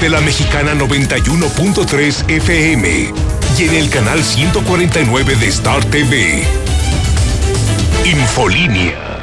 [0.00, 3.12] de la mexicana 91.3 FM
[3.58, 6.42] y en el canal 149 de Star TV.
[8.04, 9.15] Infolínea.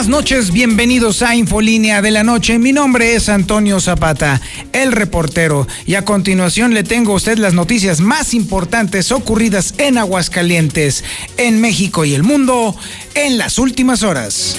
[0.00, 2.58] Buenas noches, bienvenidos a Infolínea de la Noche.
[2.58, 4.40] Mi nombre es Antonio Zapata,
[4.72, 9.98] el reportero, y a continuación le tengo a usted las noticias más importantes ocurridas en
[9.98, 11.04] Aguascalientes,
[11.36, 12.74] en México y el mundo
[13.14, 14.56] en las últimas horas.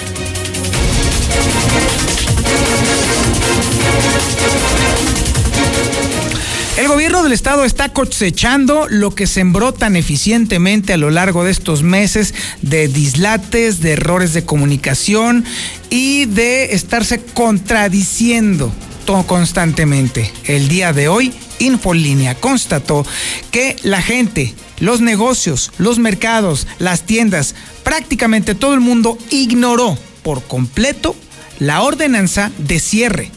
[6.82, 11.52] El gobierno del estado está cosechando lo que sembró tan eficientemente a lo largo de
[11.52, 15.44] estos meses de dislates, de errores de comunicación
[15.90, 18.72] y de estarse contradiciendo
[19.28, 20.32] constantemente.
[20.42, 23.06] El día de hoy, Infolínea constató
[23.52, 30.42] que la gente, los negocios, los mercados, las tiendas, prácticamente todo el mundo ignoró por
[30.42, 31.14] completo
[31.60, 33.30] la ordenanza de cierre.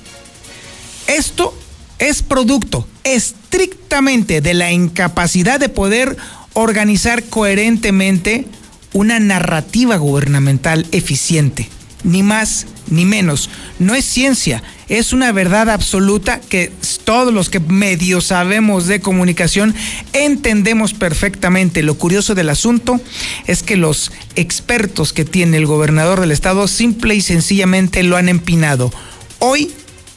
[1.05, 1.55] Esto
[1.99, 6.17] es producto estrictamente de la incapacidad de poder
[6.53, 8.45] organizar coherentemente
[8.91, 11.69] una narrativa gubernamental eficiente.
[12.03, 13.49] Ni más ni menos.
[13.79, 16.71] No es ciencia, es una verdad absoluta que
[17.03, 19.73] todos los que medio sabemos de comunicación
[20.13, 21.81] entendemos perfectamente.
[21.81, 22.99] Lo curioso del asunto
[23.47, 28.29] es que los expertos que tiene el gobernador del estado simple y sencillamente lo han
[28.29, 28.91] empinado.
[29.39, 29.71] Hoy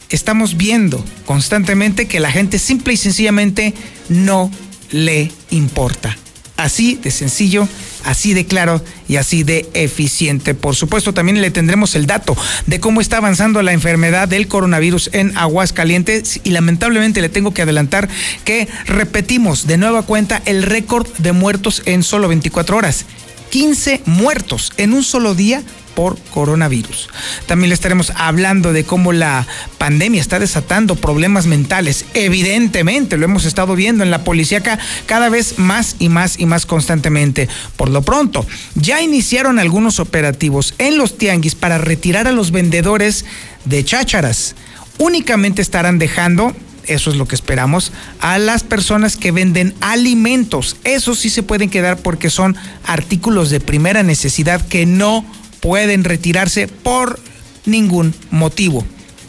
[0.09, 3.73] estamos viendo constantemente que la gente simple y sencillamente
[4.09, 4.51] no
[4.91, 6.17] le importa.
[6.57, 7.69] Así de sencillo,
[8.03, 10.53] así de claro y así de eficiente.
[10.53, 12.35] Por supuesto, también le tendremos el dato
[12.65, 17.61] de cómo está avanzando la enfermedad del coronavirus en Aguascalientes y lamentablemente le tengo que
[17.61, 18.09] adelantar
[18.43, 23.05] que repetimos de nueva cuenta el récord de muertos en solo 24 horas.
[23.51, 25.63] 15 muertos en un solo día
[25.99, 27.09] por coronavirus.
[27.45, 29.45] También le estaremos hablando de cómo la
[29.77, 32.05] pandemia está desatando problemas mentales.
[32.13, 36.65] Evidentemente, lo hemos estado viendo en la policíaca cada vez más y más y más
[36.65, 37.49] constantemente.
[37.75, 43.25] Por lo pronto, ya iniciaron algunos operativos en los tianguis para retirar a los vendedores
[43.65, 44.55] de chácharas.
[44.99, 46.55] Únicamente estarán dejando
[46.87, 50.75] eso es lo que esperamos, a las personas que venden alimentos.
[50.83, 55.23] Esos sí se pueden quedar porque son artículos de primera necesidad que no
[55.59, 57.19] pueden retirarse por
[57.65, 58.85] ningún motivo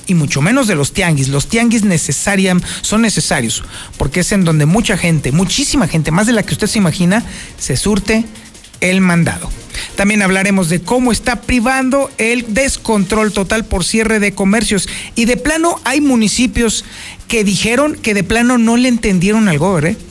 [0.07, 1.29] y mucho menos de los tianguis.
[1.29, 3.63] Los tianguis necesariam, son necesarios
[3.97, 7.25] porque es en donde mucha gente, muchísima gente, más de la que usted se imagina,
[7.59, 8.25] se surte
[8.81, 9.49] el mandado.
[9.95, 14.89] También hablaremos de cómo está privando el descontrol total por cierre de comercios.
[15.15, 16.85] Y de plano hay municipios
[17.29, 19.91] que dijeron que de plano no le entendieron al gobierno.
[19.91, 20.10] ¿eh?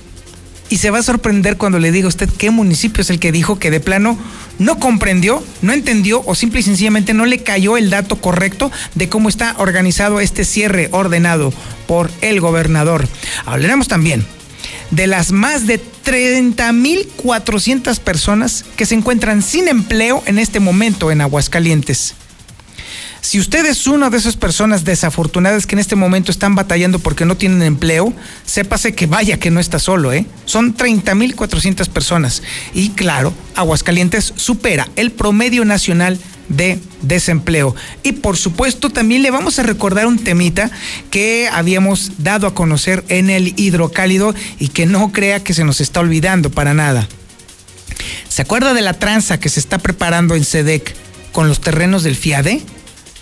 [0.69, 3.31] Y se va a sorprender cuando le diga a usted qué municipio es el que
[3.31, 4.17] dijo que de plano
[4.59, 9.09] no comprendió, no entendió o simple y sencillamente no le cayó el dato correcto de
[9.09, 11.51] cómo está organizado este cierre ordenado
[11.87, 13.07] por el gobernador.
[13.45, 14.25] Hablaremos también
[14.91, 21.21] de las más de 30.400 personas que se encuentran sin empleo en este momento en
[21.21, 22.15] Aguascalientes.
[23.21, 27.25] Si usted es una de esas personas desafortunadas que en este momento están batallando porque
[27.25, 28.13] no tienen empleo,
[28.45, 30.25] sépase que vaya que no está solo, ¿eh?
[30.45, 32.41] Son 30.400 personas.
[32.73, 37.75] Y claro, Aguascalientes supera el promedio nacional de desempleo.
[38.03, 40.71] Y por supuesto también le vamos a recordar un temita
[41.11, 45.81] que habíamos dado a conocer en el hidrocálido y que no crea que se nos
[45.81, 47.07] está olvidando para nada.
[48.27, 50.95] ¿Se acuerda de la tranza que se está preparando en SEDEC
[51.31, 52.61] con los terrenos del FIADE?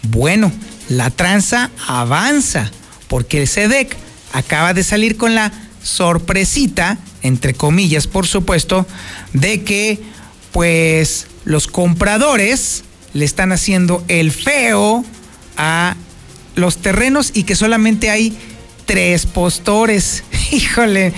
[0.09, 0.51] Bueno,
[0.89, 2.71] la tranza avanza
[3.07, 3.95] porque el SEDEC
[4.33, 5.51] acaba de salir con la
[5.83, 8.85] sorpresita, entre comillas por supuesto,
[9.33, 9.99] de que
[10.51, 12.83] pues los compradores
[13.13, 15.03] le están haciendo el feo
[15.57, 15.95] a
[16.55, 18.37] los terrenos y que solamente hay
[18.85, 20.23] tres postores.
[20.51, 21.13] Híjole,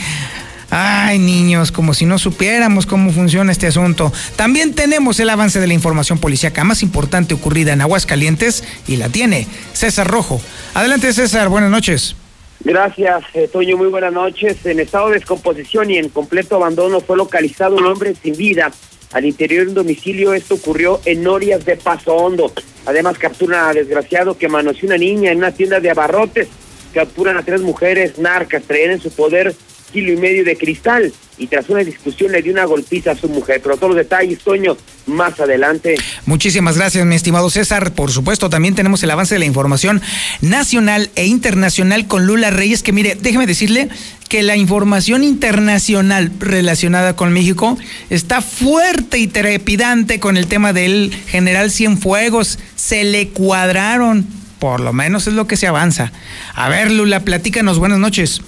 [0.71, 4.13] Ay, niños, como si no supiéramos cómo funciona este asunto.
[4.35, 9.09] También tenemos el avance de la información policíaca más importante ocurrida en Aguascalientes y la
[9.09, 10.39] tiene César Rojo.
[10.75, 12.15] Adelante, César, buenas noches.
[12.61, 14.65] Gracias, eh, Toño, muy buenas noches.
[14.65, 18.71] En estado de descomposición y en completo abandono fue localizado un hombre sin vida
[19.13, 20.33] al interior de un domicilio.
[20.33, 22.51] Esto ocurrió en Norias de Paso Hondo.
[22.85, 26.47] Además, capturan a desgraciado que manoseó una niña en una tienda de abarrotes.
[26.93, 29.55] Capturan a tres mujeres narcas, traían en su poder
[29.91, 31.11] kilo y medio de cristal.
[31.37, 33.61] y tras una discusión le dio una golpiza a su mujer.
[33.63, 34.75] Pero todos los detalles, Toño,
[35.05, 35.95] más adelante.
[36.25, 37.93] Muchísimas gracias, mi estimado César.
[37.93, 40.01] Por supuesto, también tenemos el avance de la información
[40.41, 43.87] nacional e internacional con Lula Reyes, que mire, déjeme decirle
[44.27, 47.77] que la información internacional relacionada con México
[48.09, 52.59] está fuerte y trepidante con el tema del general Cienfuegos.
[52.75, 54.27] Se le cuadraron,
[54.59, 56.11] por lo menos es lo que se avanza.
[56.53, 58.41] A ver, Lula, platícanos, buenas noches.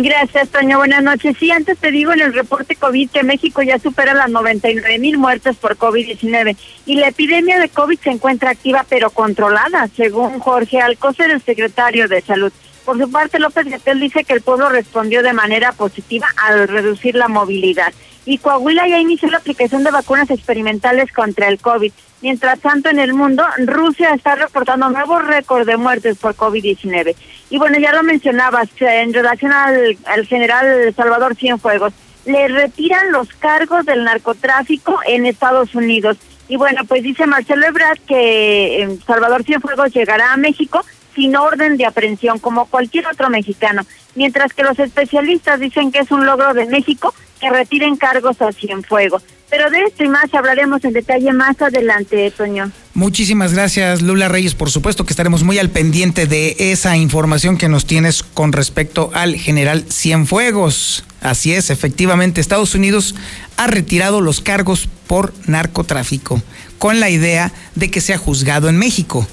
[0.00, 0.78] Gracias, Toño.
[0.78, 1.36] Buenas noches.
[1.38, 5.18] Sí, antes te digo en el reporte COVID que México ya supera las 99 mil
[5.18, 6.56] muertes por COVID-19
[6.86, 12.08] y la epidemia de COVID se encuentra activa pero controlada, según Jorge Alcocer, el secretario
[12.08, 12.50] de Salud.
[12.86, 17.14] Por su parte, López Gatel dice que el pueblo respondió de manera positiva al reducir
[17.14, 17.92] la movilidad.
[18.24, 21.92] Y Coahuila ya inició la aplicación de vacunas experimentales contra el COVID.
[22.22, 27.16] Mientras tanto, en el mundo, Rusia está reportando nuevos récords de muertes por COVID-19.
[27.50, 31.92] Y bueno, ya lo mencionabas, en relación al, general Salvador Cienfuegos,
[32.24, 36.16] le retiran los cargos del narcotráfico en Estados Unidos.
[36.48, 40.84] Y bueno, pues dice Marcelo Ebrard que eh, Salvador Cienfuegos llegará a México
[41.16, 43.82] sin orden de aprehensión, como cualquier otro mexicano,
[44.14, 48.52] mientras que los especialistas dicen que es un logro de México que retiren cargos a
[48.52, 49.24] Cienfuegos.
[49.52, 52.72] Pero de esto y más hablaremos en detalle más adelante, Toño.
[52.94, 54.54] Muchísimas gracias, Lula Reyes.
[54.54, 59.10] Por supuesto que estaremos muy al pendiente de esa información que nos tienes con respecto
[59.12, 61.04] al general Cienfuegos.
[61.20, 63.14] Así es, efectivamente, Estados Unidos
[63.58, 66.40] ha retirado los cargos por narcotráfico,
[66.78, 69.28] con la idea de que sea juzgado en México.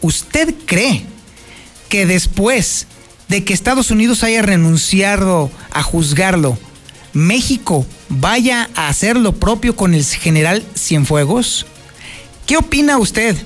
[0.00, 1.04] ¿Usted cree
[1.90, 2.86] que después
[3.28, 6.58] de que Estados Unidos haya renunciado a juzgarlo,
[7.12, 11.66] México vaya a hacer lo propio con el general Cienfuegos?
[12.46, 13.36] ¿Qué opina usted?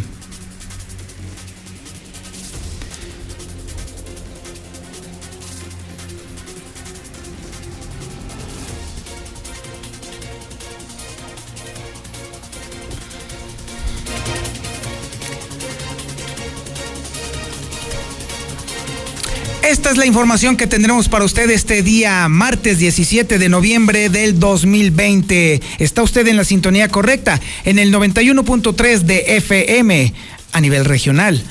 [19.66, 24.38] Esta es la información que tendremos para usted este día, martes 17 de noviembre del
[24.38, 25.60] 2020.
[25.80, 30.14] Está usted en la sintonía correcta, en el 91.3 de FM
[30.52, 31.42] a nivel regional.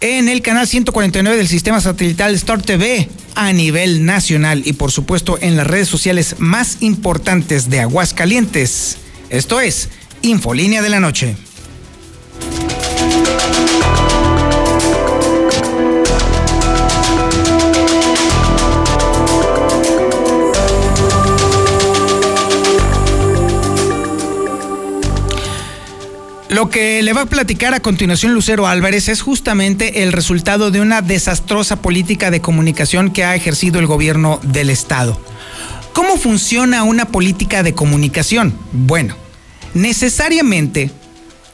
[0.00, 5.38] En el canal 149 del sistema satelital Star TV a nivel nacional y por supuesto
[5.40, 8.96] en las redes sociales más importantes de Aguascalientes.
[9.30, 9.88] Esto es
[10.20, 11.36] Infolínea de la Noche.
[26.56, 30.80] Lo que le va a platicar a continuación Lucero Álvarez es justamente el resultado de
[30.80, 35.20] una desastrosa política de comunicación que ha ejercido el gobierno del Estado.
[35.92, 38.54] ¿Cómo funciona una política de comunicación?
[38.72, 39.16] Bueno,
[39.74, 40.90] necesariamente,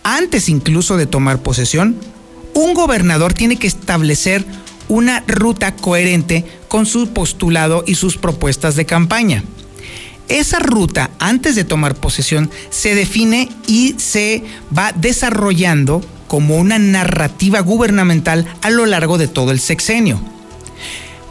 [0.05, 1.97] antes incluso de tomar posesión,
[2.55, 4.45] un gobernador tiene que establecer
[4.87, 9.43] una ruta coherente con su postulado y sus propuestas de campaña.
[10.33, 14.43] Esa ruta, antes de tomar posesión, se define y se
[14.77, 20.23] va desarrollando como una narrativa gubernamental a lo largo de todo el sexenio.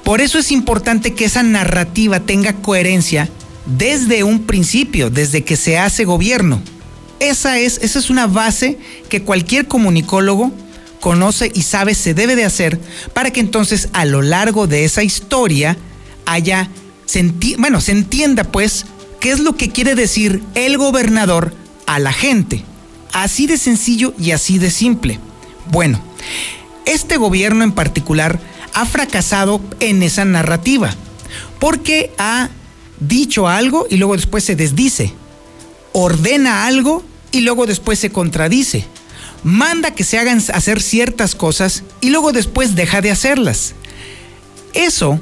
[0.03, 3.27] Por eso es importante que esa narrativa tenga coherencia
[3.65, 6.61] desde un principio, desde que se hace gobierno.
[7.19, 8.77] Esa es, esa es una base
[9.09, 10.51] que cualquier comunicólogo
[10.99, 12.79] conoce y sabe se debe de hacer
[13.15, 15.75] para que entonces a lo largo de esa historia
[16.27, 16.69] haya
[17.57, 18.85] bueno, se entienda pues
[19.19, 21.53] qué es lo que quiere decir el gobernador
[21.85, 22.63] a la gente.
[23.13, 25.19] Así de sencillo y así de simple.
[25.69, 26.01] Bueno,
[26.85, 28.39] este gobierno en particular
[28.73, 30.95] ha fracasado en esa narrativa
[31.59, 32.49] porque ha
[32.99, 35.13] dicho algo y luego después se desdice.
[35.93, 38.85] Ordena algo y luego después se contradice.
[39.43, 43.73] Manda que se hagan hacer ciertas cosas y luego después deja de hacerlas.
[44.73, 45.19] Eso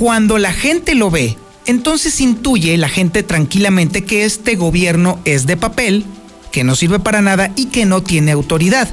[0.00, 5.58] cuando la gente lo ve, entonces intuye la gente tranquilamente que este gobierno es de
[5.58, 6.06] papel
[6.50, 8.88] que no sirve para nada y que no tiene autoridad.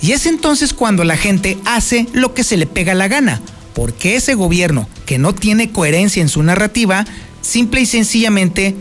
[0.00, 3.42] Y es entonces cuando la gente hace lo que se le pega la gana,
[3.74, 7.04] porque ese gobierno que no tiene coherencia en su narrativa,
[7.40, 8.76] simple y sencillamente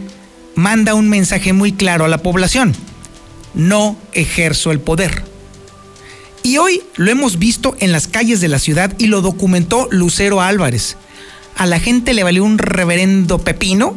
[0.53, 2.75] manda un mensaje muy claro a la población.
[3.55, 5.23] No ejerzo el poder.
[6.43, 10.41] Y hoy lo hemos visto en las calles de la ciudad y lo documentó Lucero
[10.41, 10.95] Álvarez.
[11.55, 13.95] A la gente le valió un reverendo pepino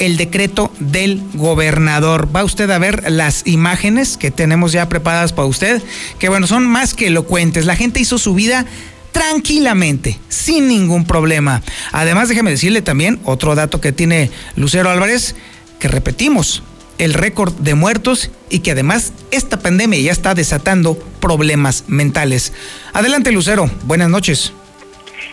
[0.00, 2.34] el decreto del gobernador.
[2.34, 5.82] Va usted a ver las imágenes que tenemos ya preparadas para usted,
[6.18, 7.66] que bueno, son más que elocuentes.
[7.66, 8.64] La gente hizo su vida
[9.12, 11.62] tranquilamente, sin ningún problema.
[11.92, 15.34] Además, déjeme decirle también otro dato que tiene Lucero Álvarez,
[15.78, 16.62] que repetimos,
[16.96, 22.52] el récord de muertos y que además esta pandemia ya está desatando problemas mentales.
[22.92, 24.52] Adelante, Lucero, buenas noches.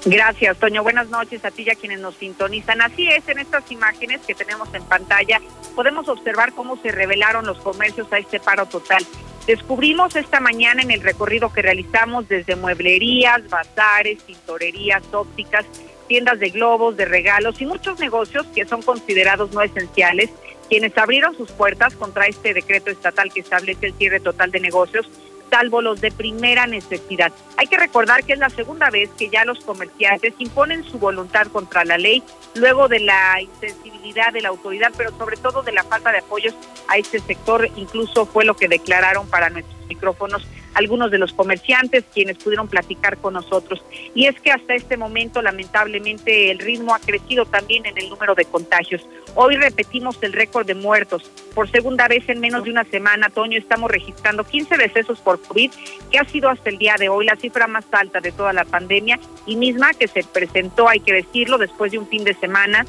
[0.10, 0.84] Gracias, Toño.
[0.84, 2.82] Buenas noches a ti y a quienes nos sintonizan.
[2.82, 5.42] Así es, en estas imágenes que tenemos en pantalla
[5.76, 9.06] podemos observar cómo se revelaron los comercios a este paro total.
[9.48, 15.66] Descubrimos esta mañana en el recorrido que realizamos desde mueblerías, bazares, tintorerías, ópticas,
[16.08, 20.30] tiendas de globos, de regalos y muchos negocios que son considerados no esenciales,
[20.70, 25.10] quienes abrieron sus puertas contra este decreto estatal que establece el cierre total de negocios
[25.50, 27.32] salvo los de primera necesidad.
[27.58, 31.48] Hay que recordar que es la segunda vez que ya los comerciantes imponen su voluntad
[31.48, 32.24] contra la ley,
[32.56, 36.54] luego de la insensibilidad de la autoridad, pero sobre todo de la falta de apoyos
[36.88, 40.46] a este sector, incluso fue lo que declararon para nuestros micrófonos
[40.78, 43.84] algunos de los comerciantes quienes pudieron platicar con nosotros.
[44.14, 48.36] Y es que hasta este momento, lamentablemente, el ritmo ha crecido también en el número
[48.36, 49.04] de contagios.
[49.34, 51.32] Hoy repetimos el récord de muertos.
[51.56, 55.72] Por segunda vez en menos de una semana, Toño, estamos registrando 15 decesos por COVID,
[56.12, 58.64] que ha sido hasta el día de hoy la cifra más alta de toda la
[58.64, 62.86] pandemia y misma que se presentó, hay que decirlo, después de un fin de semana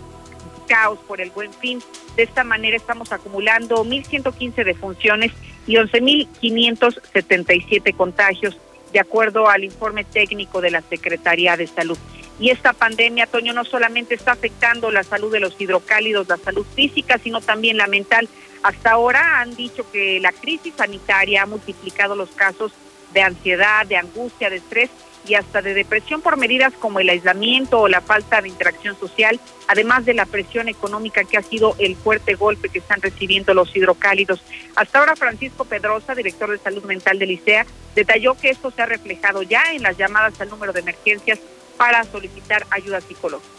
[0.68, 1.80] caos por el buen fin.
[2.14, 5.32] De esta manera estamos acumulando 1.115 defunciones
[5.68, 8.56] y 11.577 contagios,
[8.92, 11.98] de acuerdo al informe técnico de la Secretaría de Salud.
[12.40, 16.64] Y esta pandemia, Toño, no solamente está afectando la salud de los hidrocálidos, la salud
[16.74, 18.30] física, sino también la mental.
[18.62, 22.72] Hasta ahora han dicho que la crisis sanitaria ha multiplicado los casos
[23.12, 24.88] de ansiedad, de angustia, de estrés
[25.28, 29.38] y hasta de depresión por medidas como el aislamiento o la falta de interacción social,
[29.66, 33.74] además de la presión económica que ha sido el fuerte golpe que están recibiendo los
[33.76, 34.42] hidrocálidos.
[34.74, 38.86] Hasta ahora Francisco Pedrosa, director de salud mental de Licea, detalló que esto se ha
[38.86, 41.38] reflejado ya en las llamadas al número de emergencias
[41.76, 43.57] para solicitar ayuda psicológica.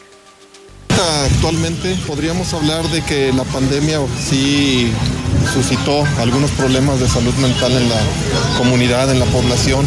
[0.99, 4.91] Actualmente podríamos hablar de que la pandemia sí
[5.53, 8.01] suscitó algunos problemas de salud mental en la
[8.57, 9.85] comunidad, en la población.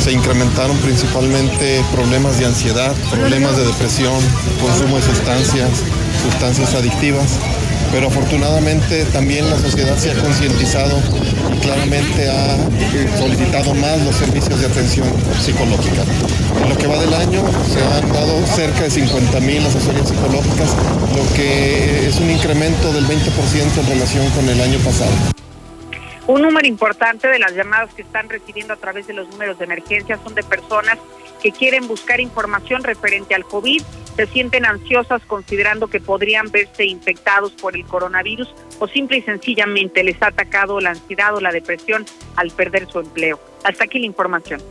[0.00, 4.14] Se incrementaron principalmente problemas de ansiedad, problemas de depresión,
[4.60, 5.68] consumo de sustancias,
[6.22, 7.38] sustancias adictivas
[7.92, 10.98] pero afortunadamente también la sociedad se ha concientizado
[11.54, 12.56] y claramente ha
[13.18, 15.06] solicitado más los servicios de atención
[15.38, 16.02] psicológica.
[16.62, 20.51] En lo que va del año se han dado cerca de 50 mil asesorías psicológicas,
[20.58, 25.12] lo que es un incremento del 20% en relación con el año pasado.
[26.26, 29.64] Un número importante de las llamadas que están recibiendo a través de los números de
[29.64, 30.98] emergencia son de personas
[31.42, 33.82] que quieren buscar información referente al COVID,
[34.16, 40.04] se sienten ansiosas considerando que podrían verse infectados por el coronavirus o simple y sencillamente
[40.04, 42.04] les ha atacado la ansiedad o la depresión
[42.36, 43.40] al perder su empleo.
[43.64, 44.62] Hasta aquí la información.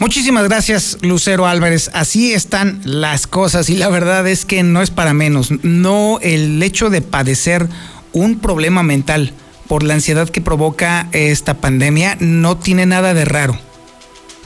[0.00, 1.90] Muchísimas gracias, Lucero Álvarez.
[1.92, 5.50] Así están las cosas y la verdad es que no es para menos.
[5.62, 7.68] No el hecho de padecer
[8.14, 9.34] un problema mental
[9.68, 13.58] por la ansiedad que provoca esta pandemia no tiene nada de raro,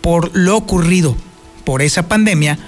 [0.00, 1.16] por lo ocurrido
[1.64, 2.58] por esa pandemia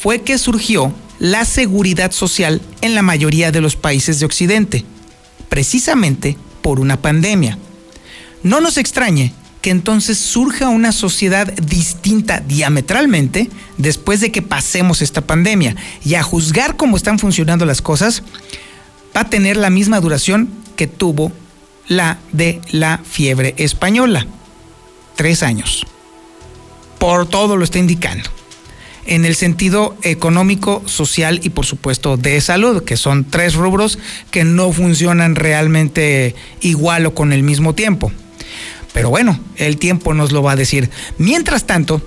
[0.00, 4.84] fue que surgió la seguridad social en la mayoría de los países de Occidente,
[5.48, 7.58] precisamente por una pandemia.
[8.42, 15.22] No nos extrañe que entonces surja una sociedad distinta diametralmente después de que pasemos esta
[15.22, 15.74] pandemia.
[16.04, 18.22] Y a juzgar cómo están funcionando las cosas,
[19.18, 21.32] va a tener la misma duración que tuvo
[21.88, 24.24] la de la fiebre española.
[25.16, 25.84] Tres años.
[27.00, 28.30] Por todo lo está indicando.
[29.06, 33.98] En el sentido económico, social y por supuesto de salud, que son tres rubros
[34.30, 38.12] que no funcionan realmente igual o con el mismo tiempo.
[38.92, 40.90] Pero bueno, el tiempo nos lo va a decir.
[41.18, 42.00] Mientras tanto,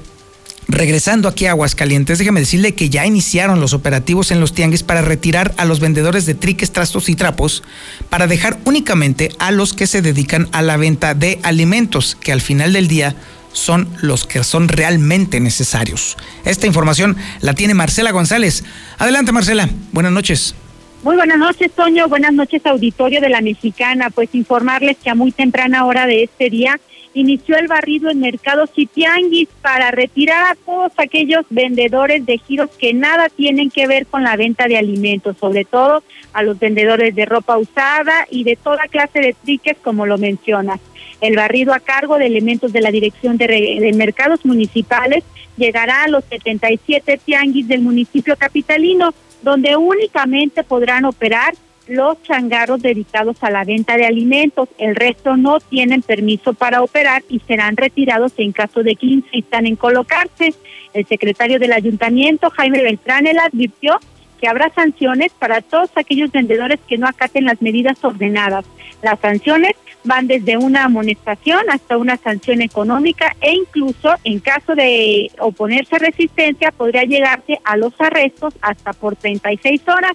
[0.72, 5.02] Regresando aquí a Aguascalientes, déjeme decirle que ya iniciaron los operativos en los tianguis para
[5.02, 7.62] retirar a los vendedores de triques, trastos y trapos,
[8.10, 12.40] para dejar únicamente a los que se dedican a la venta de alimentos, que al
[12.40, 13.16] final del día
[13.52, 16.16] son los que son realmente necesarios.
[16.46, 18.64] Esta información la tiene Marcela González.
[18.98, 19.68] Adelante, Marcela.
[19.92, 20.56] Buenas noches.
[21.04, 22.08] Muy buenas noches, Toño.
[22.08, 24.10] Buenas noches, auditorio de la Mexicana.
[24.10, 26.80] Pues informarles que a muy temprana hora de este día
[27.14, 32.70] inició el barrido en mercados y tianguis para retirar a todos aquellos vendedores de giros
[32.78, 36.04] que nada tienen que ver con la venta de alimentos, sobre todo
[36.34, 40.80] a los vendedores de ropa usada y de toda clase de triques, como lo mencionas.
[41.20, 45.24] El barrido a cargo de elementos de la Dirección de, de Mercados Municipales
[45.58, 51.54] llegará a los 77 tianguis del municipio capitalino, donde únicamente podrán operar
[51.92, 54.70] los changarros dedicados a la venta de alimentos.
[54.78, 59.68] El resto no tienen permiso para operar y serán retirados en caso de que insistan
[59.68, 60.54] en colocarse.
[60.94, 64.00] El secretario del ayuntamiento, Jaime Beltrán, él advirtió
[64.42, 68.66] que habrá sanciones para todos aquellos vendedores que no acaten las medidas ordenadas.
[69.04, 75.32] Las sanciones van desde una amonestación hasta una sanción económica e incluso en caso de
[75.40, 80.14] oponerse a resistencia podría llegarse a los arrestos hasta por 36 horas.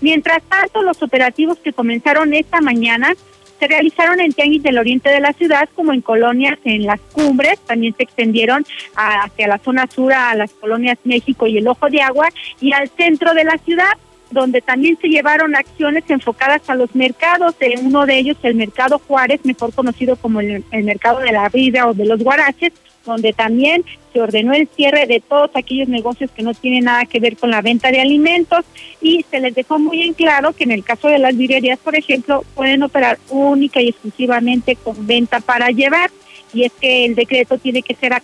[0.00, 3.14] Mientras tanto, los operativos que comenzaron esta mañana
[3.58, 7.58] se realizaron en tianguis del oriente de la ciudad como en colonias en las cumbres,
[7.60, 12.02] también se extendieron hacia la zona sur a las colonias México y el Ojo de
[12.02, 12.28] Agua
[12.60, 13.94] y al centro de la ciudad
[14.30, 19.00] donde también se llevaron acciones enfocadas a los mercados, en uno de ellos el Mercado
[19.06, 22.72] Juárez, mejor conocido como el, Mercado de la Vida o de los Guaraches,
[23.06, 27.20] donde también se ordenó el cierre de todos aquellos negocios que no tienen nada que
[27.20, 28.64] ver con la venta de alimentos
[29.00, 31.96] y se les dejó muy en claro que en el caso de las librerías, por
[31.96, 36.10] ejemplo, pueden operar única y exclusivamente con venta para llevar
[36.52, 38.14] y es que el decreto tiene que ser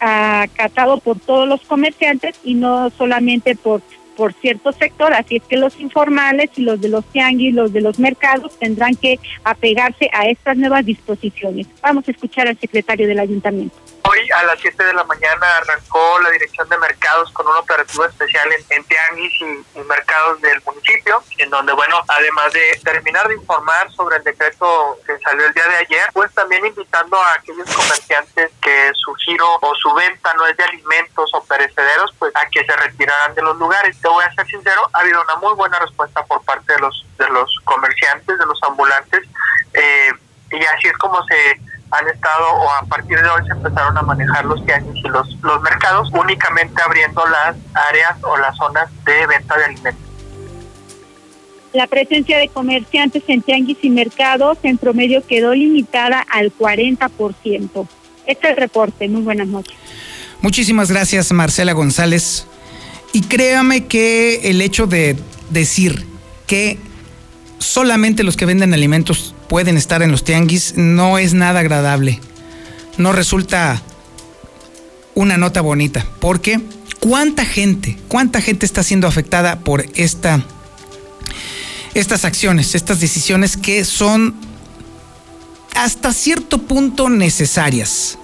[0.00, 3.82] acatado por todos los comerciantes y no solamente por
[4.18, 7.80] por cierto sector, así es que los informales y los de los tianguis, los de
[7.80, 11.68] los mercados tendrán que apegarse a estas nuevas disposiciones.
[11.80, 13.76] Vamos a escuchar al secretario del ayuntamiento.
[14.18, 18.04] Hoy a las 7 de la mañana arrancó la Dirección de Mercados con un operativo
[18.04, 19.32] especial en, tianguis
[19.76, 24.98] y, mercados del municipio, en donde, bueno, además de terminar de informar sobre el decreto
[25.06, 29.46] que salió el día de ayer, pues también invitando a aquellos comerciantes que su giro
[29.60, 33.42] o su venta no es de alimentos o perecederos, pues a que se retiraran de
[33.42, 34.00] los lugares.
[34.00, 37.06] Te voy a ser sincero, ha habido una muy buena respuesta por parte de los,
[37.18, 39.22] de los comerciantes, de los ambulantes,
[39.74, 40.10] eh,
[40.50, 44.02] y así es como se han estado o a partir de hoy se empezaron a
[44.02, 47.56] manejar los tianguis y los, los mercados únicamente abriendo las
[47.88, 50.08] áreas o las zonas de venta de alimentos.
[51.72, 57.88] La presencia de comerciantes en tianguis y mercados en promedio quedó limitada al 40%.
[58.26, 59.08] Este es el reporte.
[59.08, 59.76] Muy buenas noches.
[60.40, 62.46] Muchísimas gracias, Marcela González.
[63.12, 65.16] Y créame que el hecho de
[65.50, 66.04] decir
[66.46, 66.78] que
[67.58, 72.20] solamente los que venden alimentos pueden estar en los tianguis no es nada agradable.
[72.96, 73.82] No resulta
[75.14, 76.06] una nota bonita.
[76.20, 76.60] Porque
[77.00, 80.44] cuánta gente, cuánta gente está siendo afectada por esta,
[81.94, 84.34] estas acciones, estas decisiones que son
[85.74, 88.18] hasta cierto punto necesarias.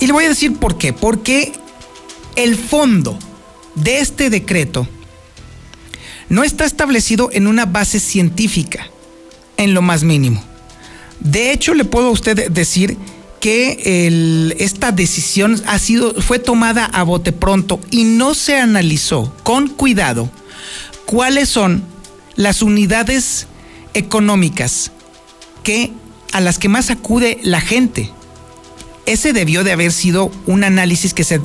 [0.00, 0.92] Y le voy a decir por qué.
[0.92, 1.52] Porque
[2.36, 3.18] el fondo
[3.74, 4.88] de este decreto
[6.28, 8.88] no está establecido en una base científica,
[9.56, 10.42] en lo más mínimo.
[11.20, 12.96] De hecho, le puedo a usted decir
[13.40, 19.68] que esta decisión ha sido, fue tomada a bote pronto y no se analizó con
[19.68, 20.30] cuidado
[21.04, 21.84] cuáles son
[22.34, 23.46] las unidades
[23.94, 24.92] económicas
[25.62, 25.92] que,
[26.32, 28.10] a las que más acude la gente.
[29.06, 31.40] Ese debió de haber sido un análisis que se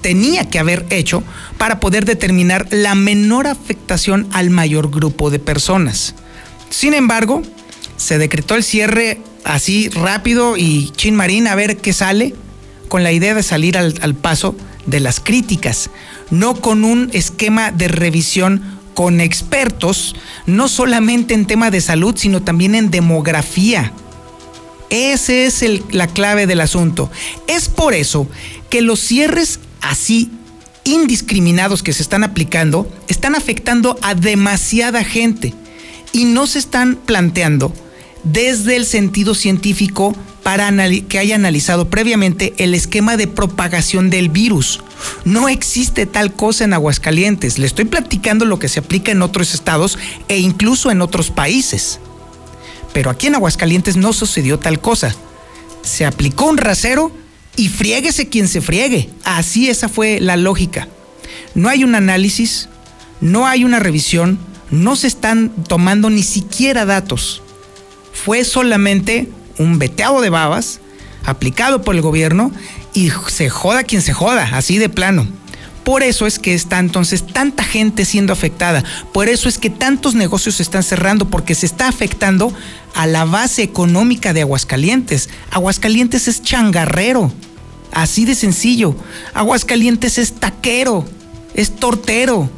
[0.00, 1.22] tenía que haber hecho
[1.56, 6.14] para poder determinar la menor afectación al mayor grupo de personas.
[6.70, 7.42] Sin embargo,
[7.96, 12.34] se decretó el cierre así rápido y chin marín a ver qué sale,
[12.88, 15.90] con la idea de salir al, al paso de las críticas,
[16.30, 18.62] no con un esquema de revisión
[18.94, 23.92] con expertos, no solamente en tema de salud, sino también en demografía
[24.90, 27.08] Esa es la clave del asunto.
[27.46, 28.26] Es por eso
[28.70, 30.32] que los cierres así
[30.82, 35.54] indiscriminados que se están aplicando están afectando a demasiada gente
[36.12, 37.72] y no se están planteando
[38.24, 40.72] desde el sentido científico para
[41.08, 44.80] que haya analizado previamente el esquema de propagación del virus.
[45.24, 47.58] No existe tal cosa en Aguascalientes.
[47.58, 52.00] Le estoy platicando lo que se aplica en otros estados e incluso en otros países.
[52.94, 55.14] Pero aquí en Aguascalientes no sucedió tal cosa.
[55.82, 57.12] Se aplicó un rasero
[57.56, 59.10] y friéguese quien se friegue.
[59.24, 60.88] Así esa fue la lógica.
[61.54, 62.68] No hay un análisis,
[63.20, 64.38] no hay una revisión,
[64.70, 67.42] no se están tomando ni siquiera datos.
[68.12, 69.28] Fue solamente
[69.58, 70.80] un veteado de babas
[71.24, 72.52] aplicado por el gobierno
[72.94, 75.26] y se joda quien se joda, así de plano.
[75.84, 78.84] Por eso es que está entonces tanta gente siendo afectada.
[79.12, 82.52] Por eso es que tantos negocios se están cerrando porque se está afectando
[82.94, 85.30] a la base económica de Aguascalientes.
[85.50, 87.32] Aguascalientes es changarrero.
[87.92, 88.96] Así de sencillo.
[89.32, 91.06] Aguascalientes es taquero.
[91.54, 92.50] Es tortero.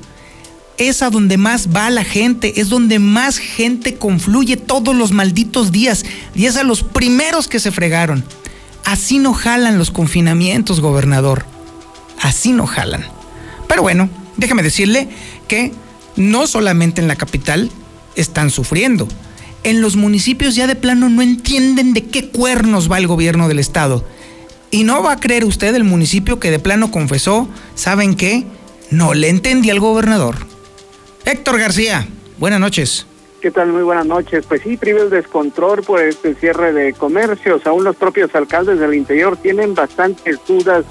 [0.81, 2.59] Es a donde más va la gente.
[2.59, 6.07] Es donde más gente confluye todos los malditos días.
[6.35, 8.25] Y es a los primeros que se fregaron.
[8.87, 11.45] Así no jalan los confinamientos, gobernador.
[12.19, 13.05] Así no jalan.
[13.69, 15.11] Pero bueno, déjame decirle
[15.49, 15.71] que
[16.17, 17.71] no solamente en la capital
[18.17, 19.07] están sufriendo.
[19.65, 23.59] En los municipios ya de plano no entienden de qué cuernos va el gobierno del
[23.59, 24.03] estado.
[24.71, 28.47] Y no va a creer usted el municipio que de plano confesó, ¿saben qué?
[28.91, 30.50] No le entendí al gobernador.
[31.25, 32.07] Héctor García,
[32.39, 33.07] buenas noches.
[33.41, 33.73] ¿Qué tal?
[33.73, 34.45] Muy buenas noches.
[34.47, 37.67] Pues sí, prive el descontrol por este cierre de comercios.
[37.67, 40.85] Aún los propios alcaldes del interior tienen bastantes dudas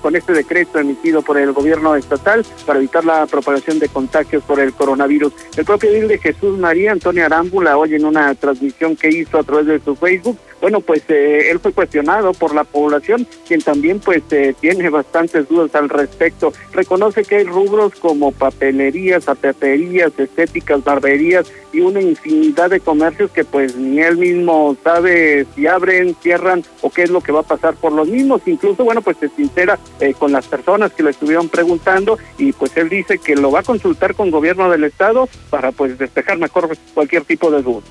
[0.00, 4.58] con este decreto emitido por el gobierno estatal para evitar la propagación de contagios por
[4.58, 5.32] el coronavirus.
[5.56, 9.44] El propio edil de Jesús María, Antonio Arámbula, hoy en una transmisión que hizo a
[9.44, 13.98] través de su Facebook, bueno, pues eh, él fue cuestionado por la población, quien también
[13.98, 16.52] pues eh, tiene bastantes dudas al respecto.
[16.72, 23.42] Reconoce que hay rubros como papelerías, zapaterías, estéticas, barberías y una infinidad de comercios que
[23.42, 27.42] pues ni él mismo sabe si abren, cierran o qué es lo que va a
[27.42, 28.42] pasar por los mismos.
[28.46, 32.76] Incluso, bueno, pues se sincera eh, con las personas que le estuvieron preguntando y pues
[32.76, 36.70] él dice que lo va a consultar con gobierno del estado para pues despejar mejor
[36.94, 37.82] cualquier tipo de duda.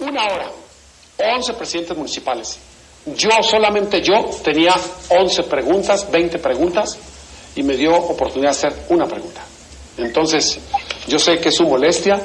[0.00, 0.63] Una hora
[1.18, 2.58] 11 presidentes municipales.
[3.16, 4.74] Yo, solamente yo, tenía
[5.10, 6.98] 11 preguntas, 20 preguntas,
[7.54, 9.42] y me dio oportunidad de hacer una pregunta.
[9.98, 10.58] Entonces,
[11.06, 12.20] yo sé que es su molestia,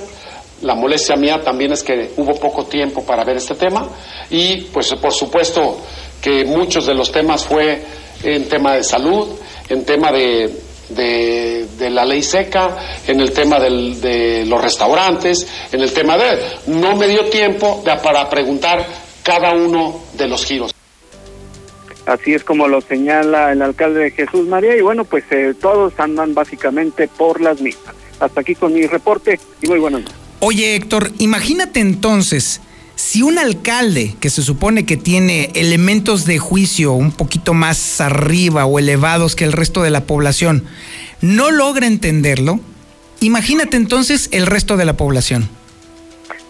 [0.61, 3.87] la molestia mía también es que hubo poco tiempo para ver este tema,
[4.29, 5.77] y pues por supuesto
[6.21, 7.81] que muchos de los temas fue
[8.23, 9.27] en tema de salud,
[9.69, 15.91] en tema de de, la ley seca, en el tema de los restaurantes, en el
[15.91, 16.39] tema de...
[16.67, 18.85] No me dio tiempo para preguntar
[19.23, 20.73] cada uno de los giros.
[22.05, 25.93] Así es como lo señala el alcalde de Jesús María y bueno, pues eh, todos
[25.99, 27.93] andan básicamente por las mismas.
[28.19, 30.17] Hasta aquí con mi reporte y muy buenas noches.
[30.39, 32.61] Oye Héctor, imagínate entonces
[32.99, 38.65] si un alcalde que se supone que tiene elementos de juicio un poquito más arriba
[38.65, 40.65] o elevados que el resto de la población
[41.21, 42.59] no logra entenderlo,
[43.21, 45.47] imagínate entonces el resto de la población.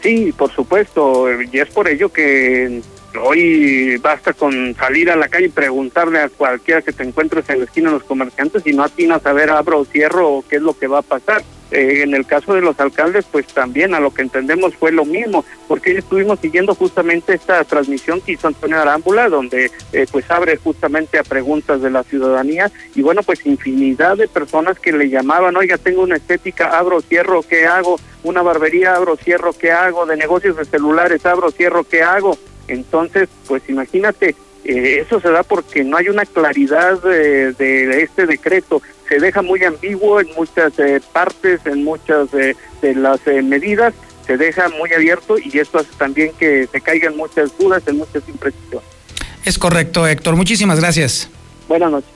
[0.01, 2.81] Sí, por supuesto, y es por ello que
[3.21, 7.59] hoy basta con salir a la calle y preguntarle a cualquiera que te encuentres en
[7.59, 10.55] la esquina de los comerciantes y no atinas a ver abro o cierro o qué
[10.55, 11.43] es lo que va a pasar.
[11.71, 15.05] Eh, en el caso de los alcaldes, pues también a lo que entendemos fue lo
[15.05, 20.57] mismo, porque estuvimos siguiendo justamente esta transmisión que hizo Antonio Arámbula, donde eh, pues abre
[20.57, 25.55] justamente a preguntas de la ciudadanía y bueno, pues infinidad de personas que le llamaban,
[25.55, 27.99] oiga, tengo una estética, abro, cierro, ¿qué hago?
[28.23, 30.05] Una barbería, abro, cierro, ¿qué hago?
[30.05, 32.37] De negocios de celulares, abro, cierro, ¿qué hago?
[32.67, 38.81] Entonces, pues imagínate, eh, eso se da porque no hay una claridad de, este decreto.
[39.09, 42.55] Se deja muy ambiguo en muchas eh, partes, en muchas de
[42.95, 43.93] las eh, medidas,
[44.29, 48.21] se deja muy abierto y esto hace también que se caigan muchas dudas, en muchas
[48.29, 48.87] imprecisiones.
[49.43, 50.35] Es correcto, Héctor.
[50.35, 51.29] Muchísimas gracias.
[51.67, 52.11] Buenas noches.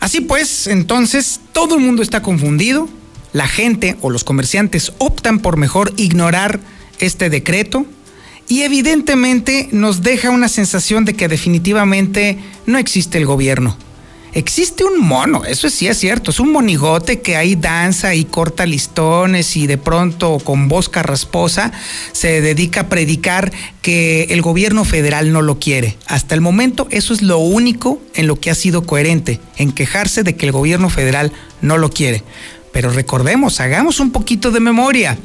[0.00, 2.88] Así pues, entonces, todo el mundo está confundido.
[3.32, 6.58] La gente o los comerciantes optan por mejor ignorar
[6.98, 7.86] este decreto
[8.48, 13.76] y evidentemente nos deja una sensación de que definitivamente no existe el gobierno.
[14.36, 18.66] Existe un mono, eso sí es cierto, es un monigote que ahí danza y corta
[18.66, 21.72] listones y de pronto con voz carrasposa
[22.12, 25.96] se dedica a predicar que el gobierno federal no lo quiere.
[26.06, 30.22] Hasta el momento eso es lo único en lo que ha sido coherente, en quejarse
[30.22, 32.22] de que el gobierno federal no lo quiere.
[32.74, 35.16] Pero recordemos, hagamos un poquito de memoria.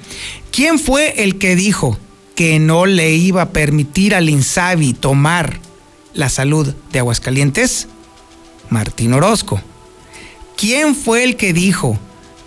[0.53, 1.97] ¿Quién fue el que dijo
[2.33, 5.59] que no le iba a permitir al Insabi tomar
[6.13, 7.89] la salud de Aguascalientes?
[8.71, 9.61] Martín Orozco.
[10.57, 11.99] ¿Quién fue el que dijo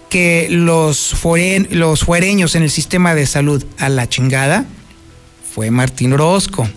[0.09, 1.15] que los,
[1.71, 4.65] los fuereños en el sistema de salud a la chingada?
[5.55, 6.69] Fue Martín Orozco.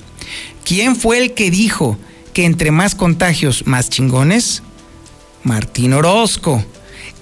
[0.66, 1.98] ¿Quién fue el que dijo
[2.34, 4.64] que entre más contagios, más chingones?
[5.44, 6.64] Martín Orozco.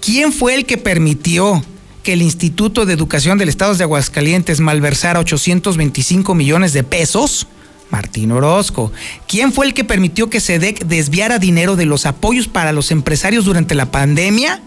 [0.02, 1.64] ¿Quién fue el que permitió
[2.02, 7.48] que el Instituto de Educación del Estado de Aguascalientes malversara 825 millones de pesos?
[7.90, 8.92] Martín Orozco.
[9.28, 13.46] ¿Quién fue el que permitió que SEDEC desviara dinero de los apoyos para los empresarios
[13.46, 14.62] durante la pandemia?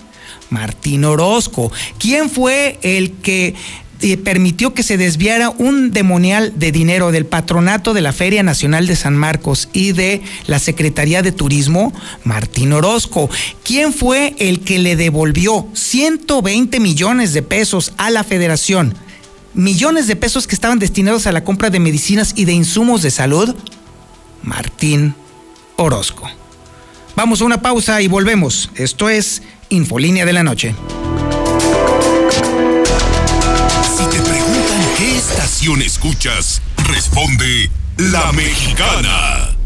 [0.51, 1.71] Martín Orozco.
[1.99, 3.55] ¿Quién fue el que
[4.01, 8.87] eh, permitió que se desviara un demonial de dinero del patronato de la Feria Nacional
[8.87, 13.29] de San Marcos y de la Secretaría de Turismo, Martín Orozco.
[13.65, 18.95] ¿Quién fue el que le devolvió 120 millones de pesos a la federación?
[19.59, 23.11] Millones de pesos que estaban destinados a la compra de medicinas y de insumos de
[23.11, 23.57] salud.
[24.45, 25.17] Martín
[25.75, 26.31] Orozco.
[27.17, 28.71] Vamos a una pausa y volvemos.
[28.77, 30.77] Esto es Infolínea de la Noche.
[35.83, 39.58] escuchas, responde La Mexicana.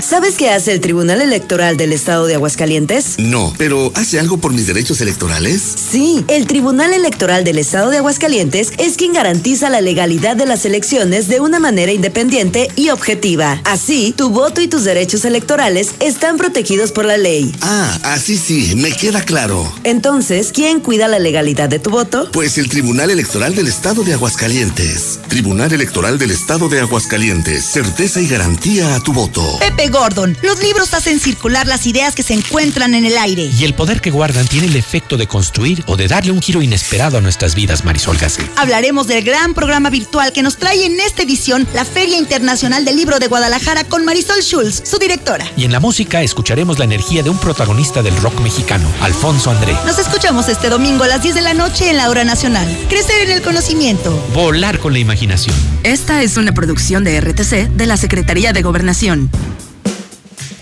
[0.00, 3.18] ¿Sabes qué hace el Tribunal Electoral del Estado de Aguascalientes?
[3.18, 5.60] No, pero ¿hace algo por mis derechos electorales?
[5.62, 10.64] Sí, el Tribunal Electoral del Estado de Aguascalientes es quien garantiza la legalidad de las
[10.64, 13.60] elecciones de una manera independiente y objetiva.
[13.64, 17.54] Así, tu voto y tus derechos electorales están protegidos por la ley.
[17.60, 19.72] Ah, así sí, me queda claro.
[19.84, 22.28] Entonces, ¿quién cuida la legalidad de tu voto?
[22.32, 25.20] Pues el Tribunal Electoral del Estado de Aguascalientes.
[25.28, 27.64] Tribunal Electoral del Estado de Aguascalientes.
[27.64, 29.58] Certeza y garantía a tu voto.
[29.60, 30.36] Pepe Gordon.
[30.42, 33.50] Los libros hacen circular las ideas que se encuentran en el aire.
[33.58, 36.62] Y el poder que guardan tiene el efecto de construir o de darle un giro
[36.62, 38.42] inesperado a nuestras vidas, Marisol Gase.
[38.56, 42.96] Hablaremos del gran programa virtual que nos trae en esta edición la Feria Internacional del
[42.96, 45.46] Libro de Guadalajara con Marisol Schulz, su directora.
[45.56, 49.74] Y en la música escucharemos la energía de un protagonista del rock mexicano, Alfonso André.
[49.86, 52.66] Nos escuchamos este domingo a las 10 de la noche en la hora nacional.
[52.88, 54.12] Crecer en el conocimiento.
[54.34, 55.54] Volar con la imaginación.
[55.82, 59.30] Esta es una producción de RTC de la Secretaría de Gobernación.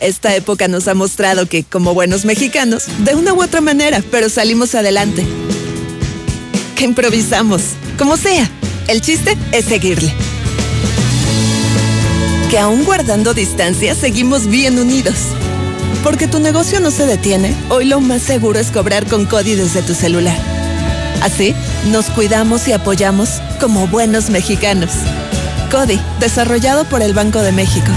[0.00, 4.30] Esta época nos ha mostrado que, como buenos mexicanos, de una u otra manera, pero
[4.30, 5.26] salimos adelante.
[6.74, 7.62] Que improvisamos,
[7.98, 8.50] como sea.
[8.88, 10.12] El chiste es seguirle.
[12.50, 15.16] Que aún guardando distancia, seguimos bien unidos.
[16.02, 19.82] Porque tu negocio no se detiene, hoy lo más seguro es cobrar con CODI desde
[19.82, 20.38] tu celular.
[21.22, 21.54] Así,
[21.90, 23.28] nos cuidamos y apoyamos
[23.60, 24.90] como buenos mexicanos.
[25.70, 27.92] CODI, desarrollado por el Banco de México.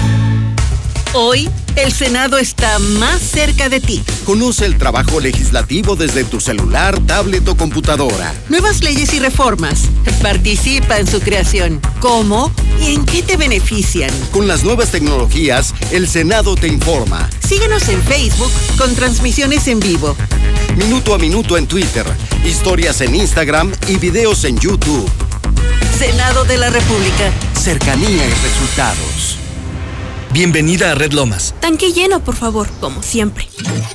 [1.16, 4.02] Hoy, el Senado está más cerca de ti.
[4.24, 8.34] Conoce el trabajo legislativo desde tu celular, tablet o computadora.
[8.48, 9.82] Nuevas leyes y reformas.
[10.20, 11.80] Participa en su creación.
[12.00, 12.50] ¿Cómo
[12.80, 14.10] y en qué te benefician?
[14.32, 17.30] Con las nuevas tecnologías, el Senado te informa.
[17.46, 20.16] Síguenos en Facebook con transmisiones en vivo.
[20.76, 22.04] Minuto a minuto en Twitter,
[22.44, 25.08] historias en Instagram y videos en YouTube.
[25.96, 27.30] Senado de la República.
[27.54, 29.13] Cercanía y resultados.
[30.34, 31.54] Bienvenida a Red Lomas.
[31.60, 33.48] Tanque lleno, por favor, como siempre.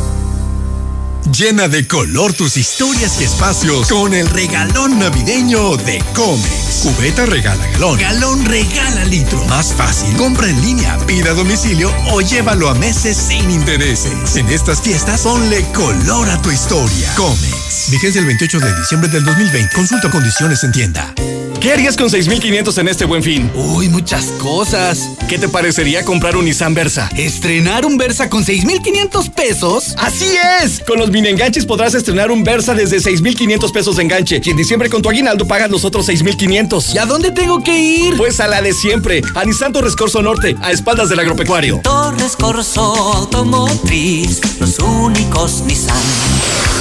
[1.37, 6.81] Llena de color tus historias y espacios con el regalón navideño de Comex.
[6.81, 7.99] Cubeta regala galón.
[7.99, 9.43] Galón regala litro.
[9.45, 10.15] Más fácil.
[10.17, 14.35] Compra en línea, pida a domicilio o llévalo a meses sin intereses.
[14.35, 17.13] En estas fiestas, ponle color a tu historia.
[17.15, 17.91] Comex.
[17.91, 19.75] Vigencia el 28 de diciembre del 2020.
[19.75, 21.13] Consulta condiciones en tienda.
[21.59, 23.51] ¿Qué harías con 6,500 en este buen fin?
[23.53, 25.09] Uy, muchas cosas.
[25.27, 27.09] ¿Qué te parecería comprar un Nissan Versa?
[27.17, 29.93] ¿Estrenar un Versa con 6,500 pesos?
[29.97, 30.25] ¡Así
[30.63, 30.79] es!
[30.87, 34.41] Con los mini enganches podrás estrenar un Versa desde 6,500 pesos de enganche.
[34.41, 36.95] Y en diciembre con tu aguinaldo pagas los otros 6,500.
[36.95, 38.15] ¿Y a dónde tengo que ir?
[38.15, 39.21] Pues a la de siempre.
[39.35, 41.81] A Nissan Torres Corso Norte, a espaldas del agropecuario.
[41.83, 42.81] Torres Corso
[43.15, 45.97] Automotriz, los únicos Nissan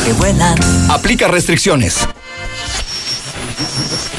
[0.05, 0.57] que vuelan.
[0.89, 1.97] Aplica restricciones.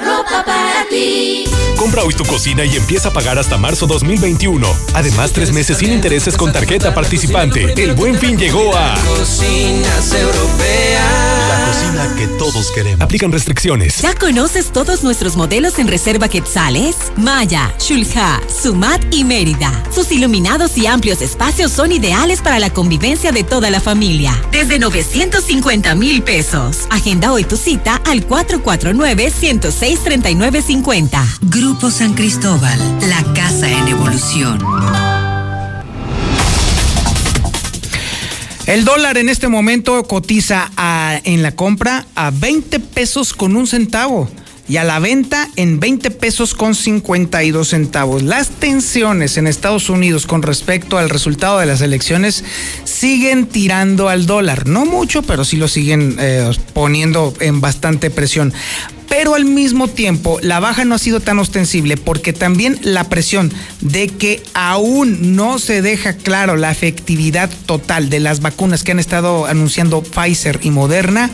[0.00, 1.44] Ropa para ti.
[1.76, 4.66] Compra hoy tu cocina y empieza a pagar hasta marzo 2021.
[4.92, 7.72] Además, tres meses sin intereses con tarjeta participante.
[7.82, 8.94] El buen fin llegó a.
[9.06, 11.48] Cocinas europeas.
[11.48, 13.00] La cocina que todos queremos.
[13.00, 13.98] Aplican restricciones.
[14.02, 16.96] ¿Ya conoces todos nuestros modelos en Reserva Quetzales?
[17.16, 19.72] Maya, Shulha, Sumat y Mérida.
[19.90, 24.38] Sus iluminados y amplios espacios son ideales para la convivencia de toda la familia.
[24.52, 26.86] Desde 950 mil pesos.
[26.90, 28.22] Agenda hoy tu cita al
[29.90, 31.38] 449-106-3950.
[31.42, 34.60] Grupo San Cristóbal, la casa en evolución.
[38.66, 40.70] El dólar en este momento cotiza
[41.24, 44.30] en la compra a 20 pesos con un centavo
[44.68, 48.22] y a la venta en 20 pesos con 52 centavos.
[48.22, 52.44] Las tensiones en Estados Unidos con respecto al resultado de las elecciones
[52.84, 54.68] siguen tirando al dólar.
[54.68, 58.52] No mucho, pero sí lo siguen eh, poniendo en bastante presión.
[59.10, 63.52] Pero al mismo tiempo, la baja no ha sido tan ostensible porque también la presión
[63.80, 69.00] de que aún no se deja claro la efectividad total de las vacunas que han
[69.00, 71.28] estado anunciando Pfizer y Moderna,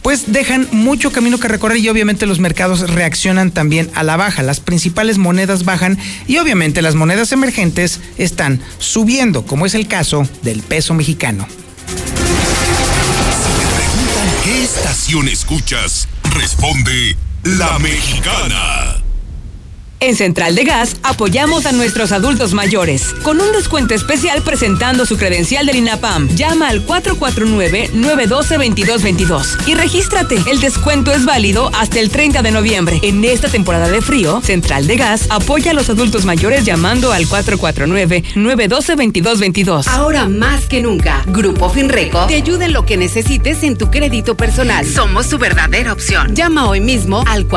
[0.00, 4.44] pues dejan mucho camino que recorrer y obviamente los mercados reaccionan también a la baja.
[4.44, 10.26] Las principales monedas bajan y obviamente las monedas emergentes están subiendo, como es el caso
[10.42, 11.48] del peso mexicano.
[14.78, 16.08] Estación escuchas?
[16.22, 19.07] Responde La Mexicana.
[20.00, 25.16] En Central de Gas apoyamos a nuestros adultos mayores con un descuento especial presentando su
[25.16, 26.28] credencial del INAPAM.
[26.36, 30.36] Llama al 449-912-2222 y regístrate.
[30.48, 33.00] El descuento es válido hasta el 30 de noviembre.
[33.02, 37.26] En esta temporada de frío, Central de Gas apoya a los adultos mayores llamando al
[37.26, 39.88] 449-912-2222.
[39.88, 44.36] Ahora más que nunca, Grupo Finreco te ayuda en lo que necesites en tu crédito
[44.36, 44.86] personal.
[44.86, 46.36] Somos su verdadera opción.
[46.36, 47.48] Llama hoy mismo al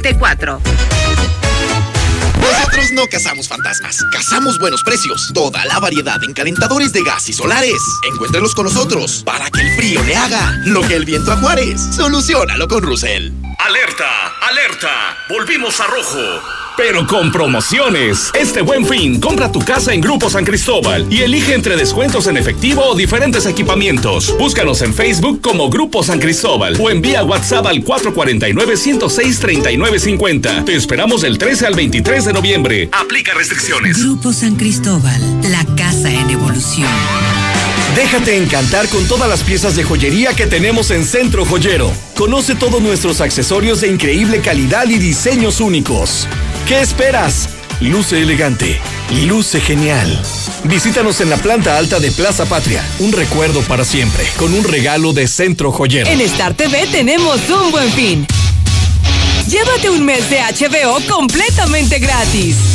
[0.00, 0.60] 449-602-1544.
[2.40, 5.30] Nosotros no cazamos fantasmas, cazamos buenos precios.
[5.32, 7.80] Toda la variedad en calentadores de gas y solares.
[8.12, 11.80] Encuéntrelos con nosotros para que el frío le haga lo que el viento a Juárez.
[11.96, 13.43] Solucionalo con Russell.
[13.58, 15.16] Alerta, alerta.
[15.28, 16.18] Volvimos a rojo.
[16.76, 18.32] Pero con promociones.
[18.34, 22.36] Este buen fin, compra tu casa en Grupo San Cristóbal y elige entre descuentos en
[22.36, 24.36] efectivo o diferentes equipamientos.
[24.38, 30.64] Búscanos en Facebook como Grupo San Cristóbal o envía WhatsApp al 449-106-3950.
[30.64, 32.88] Te esperamos del 13 al 23 de noviembre.
[32.92, 34.02] Aplica restricciones.
[34.02, 36.90] Grupo San Cristóbal, la casa en evolución.
[37.94, 41.92] Déjate encantar con todas las piezas de joyería que tenemos en Centro Joyero.
[42.16, 46.26] Conoce todos nuestros accesorios de increíble calidad y diseños únicos.
[46.66, 47.48] ¿Qué esperas?
[47.80, 48.80] luce elegante,
[49.26, 50.20] luce genial.
[50.64, 52.82] Visítanos en la planta alta de Plaza Patria.
[52.98, 56.08] Un recuerdo para siempre, con un regalo de Centro Joyero.
[56.08, 58.26] En Star TV tenemos un buen fin.
[59.48, 62.73] Llévate un mes de HBO completamente gratis.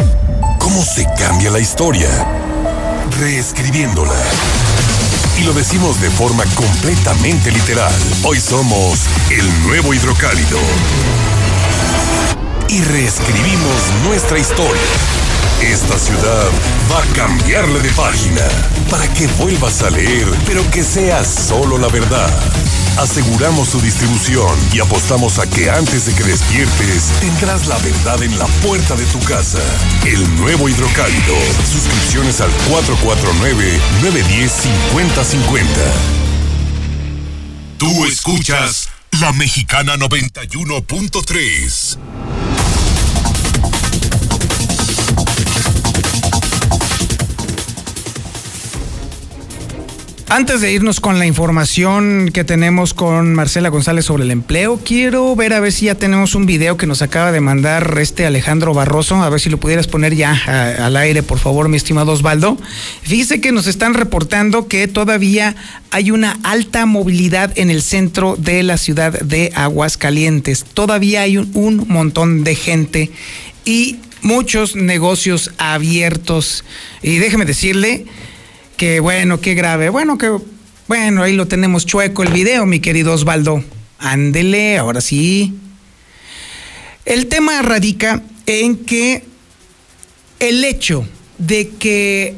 [0.58, 2.08] ¿Cómo se cambia la historia?
[3.20, 4.20] Reescribiéndola.
[5.38, 7.94] Y lo decimos de forma completamente literal.
[8.24, 8.98] Hoy somos
[9.30, 10.58] el nuevo hidrocálido.
[12.68, 14.82] Y reescribimos nuestra historia.
[15.62, 16.48] Esta ciudad
[16.90, 18.42] va a cambiarle de página
[18.90, 22.30] para que vuelvas a leer, pero que sea solo la verdad.
[22.98, 28.36] Aseguramos su distribución y apostamos a que antes de que despiertes tendrás la verdad en
[28.38, 29.60] la puerta de tu casa.
[30.04, 31.34] El nuevo hidrocálido.
[31.70, 32.50] Suscripciones al
[34.02, 35.66] 449-910-5050.
[37.78, 38.88] Tú escuchas
[39.20, 41.98] La Mexicana 91.3.
[50.30, 55.34] Antes de irnos con la información que tenemos con Marcela González sobre el empleo, quiero
[55.34, 58.74] ver a ver si ya tenemos un video que nos acaba de mandar este Alejandro
[58.74, 60.38] Barroso, a ver si lo pudieras poner ya
[60.84, 62.58] al aire, por favor, mi estimado Osvaldo.
[63.00, 65.56] Fíjese que nos están reportando que todavía
[65.92, 70.66] hay una alta movilidad en el centro de la ciudad de Aguascalientes.
[70.74, 73.10] Todavía hay un montón de gente
[73.64, 76.66] y muchos negocios abiertos.
[77.02, 78.04] Y déjeme decirle
[78.78, 79.90] que bueno, qué grave.
[79.90, 80.30] Bueno, que
[80.86, 83.62] bueno, ahí lo tenemos chueco el video, mi querido Osvaldo.
[83.98, 85.52] Ándele, ahora sí.
[87.04, 89.24] El tema radica en que
[90.38, 91.06] el hecho
[91.36, 92.36] de que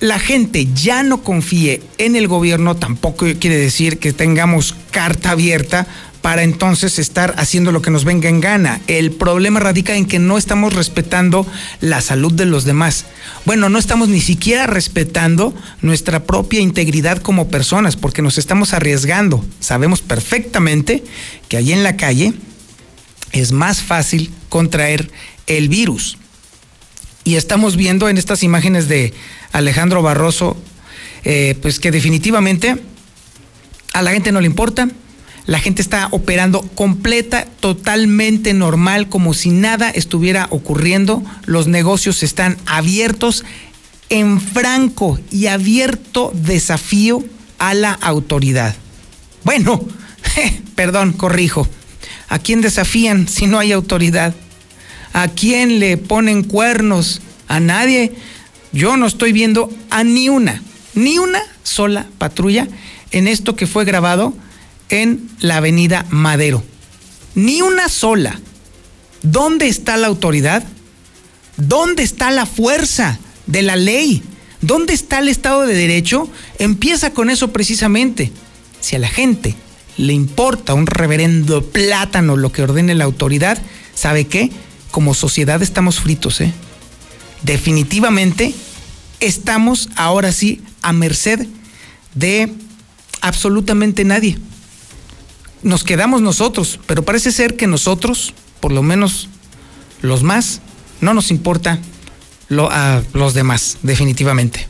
[0.00, 5.86] la gente ya no confíe en el gobierno tampoco quiere decir que tengamos carta abierta
[6.22, 8.80] para entonces estar haciendo lo que nos venga en gana.
[8.86, 11.46] El problema radica en que no estamos respetando
[11.80, 13.06] la salud de los demás.
[13.46, 19.44] Bueno, no estamos ni siquiera respetando nuestra propia integridad como personas porque nos estamos arriesgando.
[19.60, 21.02] Sabemos perfectamente
[21.48, 22.34] que allí en la calle
[23.32, 25.10] es más fácil contraer
[25.46, 26.18] el virus.
[27.24, 29.14] Y estamos viendo en estas imágenes de
[29.52, 30.56] Alejandro Barroso,
[31.24, 32.76] eh, pues que definitivamente
[33.92, 34.88] a la gente no le importa,
[35.50, 41.24] la gente está operando completa, totalmente normal, como si nada estuviera ocurriendo.
[41.44, 43.44] Los negocios están abiertos
[44.10, 47.24] en franco y abierto desafío
[47.58, 48.76] a la autoridad.
[49.42, 49.84] Bueno,
[50.76, 51.66] perdón, corrijo.
[52.28, 54.36] ¿A quién desafían si no hay autoridad?
[55.12, 57.22] ¿A quién le ponen cuernos?
[57.48, 58.14] A nadie.
[58.70, 60.62] Yo no estoy viendo a ni una,
[60.94, 62.68] ni una sola patrulla
[63.10, 64.32] en esto que fue grabado
[64.90, 66.62] en la avenida Madero.
[67.34, 68.38] Ni una sola.
[69.22, 70.64] ¿Dónde está la autoridad?
[71.56, 74.22] ¿Dónde está la fuerza de la ley?
[74.60, 76.28] ¿Dónde está el Estado de Derecho?
[76.58, 78.32] Empieza con eso precisamente.
[78.80, 79.54] Si a la gente
[79.96, 83.58] le importa un reverendo plátano lo que ordene la autoridad,
[83.94, 84.50] ¿sabe qué?
[84.90, 86.52] Como sociedad estamos fritos, ¿eh?
[87.42, 88.54] Definitivamente
[89.20, 91.46] estamos ahora sí a merced
[92.14, 92.52] de
[93.20, 94.38] absolutamente nadie
[95.62, 99.28] nos quedamos nosotros, pero parece ser que nosotros, por lo menos
[100.02, 100.60] los más,
[101.00, 101.78] no nos importa
[102.48, 104.66] lo, a los demás, definitivamente.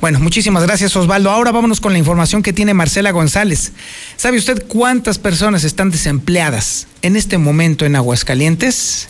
[0.00, 1.30] Bueno, muchísimas gracias Osvaldo.
[1.30, 3.72] Ahora vámonos con la información que tiene Marcela González.
[4.16, 9.08] ¿Sabe usted cuántas personas están desempleadas en este momento en Aguascalientes?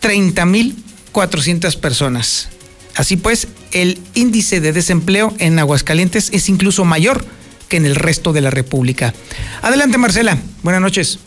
[0.00, 2.48] 30.400 personas.
[2.94, 7.24] Así pues, el índice de desempleo en Aguascalientes es incluso mayor
[7.76, 9.12] en el resto de la República.
[9.62, 11.18] Adelante Marcela, buenas noches.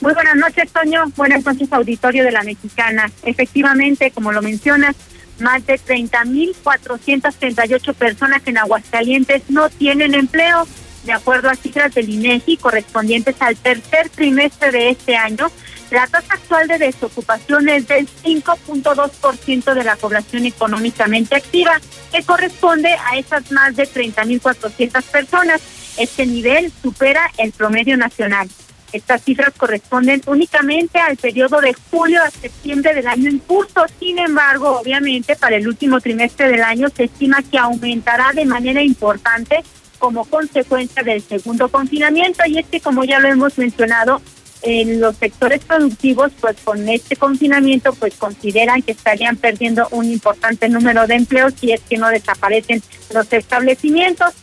[0.00, 1.06] Muy buenas noches, Toño.
[1.16, 3.10] Buenas noches, auditorio de la Mexicana.
[3.24, 4.94] Efectivamente, como lo mencionas,
[5.40, 10.68] más de 30.438 personas en Aguascalientes no tienen empleo,
[11.04, 15.50] de acuerdo a cifras del INEGI correspondientes al tercer trimestre de este año.
[15.90, 21.80] La tasa actual de desocupación es del 5.2% de la población económicamente activa,
[22.12, 25.62] que corresponde a esas más de 30.400 personas.
[25.98, 28.48] Este nivel supera el promedio nacional.
[28.92, 33.84] Estas cifras corresponden únicamente al periodo de julio a septiembre del año en curso.
[33.98, 38.80] Sin embargo, obviamente, para el último trimestre del año se estima que aumentará de manera
[38.80, 39.62] importante
[39.98, 42.44] como consecuencia del segundo confinamiento.
[42.46, 44.22] Y es que, como ya lo hemos mencionado,
[44.62, 50.68] en los sectores productivos, pues con este confinamiento, pues consideran que estarían perdiendo un importante
[50.68, 52.82] número de empleos si es que no desaparecen
[53.12, 54.34] los establecimientos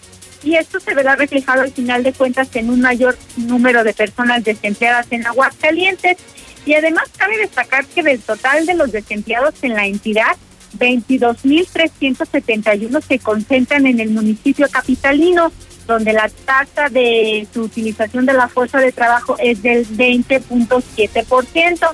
[0.43, 4.43] y esto se verá reflejado al final de cuentas en un mayor número de personas
[4.43, 6.17] desempleadas en Aguascalientes.
[6.65, 10.35] Y además cabe destacar que del total de los desempleados en la entidad,
[10.77, 15.51] 22.371 se concentran en el municipio capitalino,
[15.87, 21.89] donde la tasa de su utilización de la fuerza de trabajo es del 20.7%.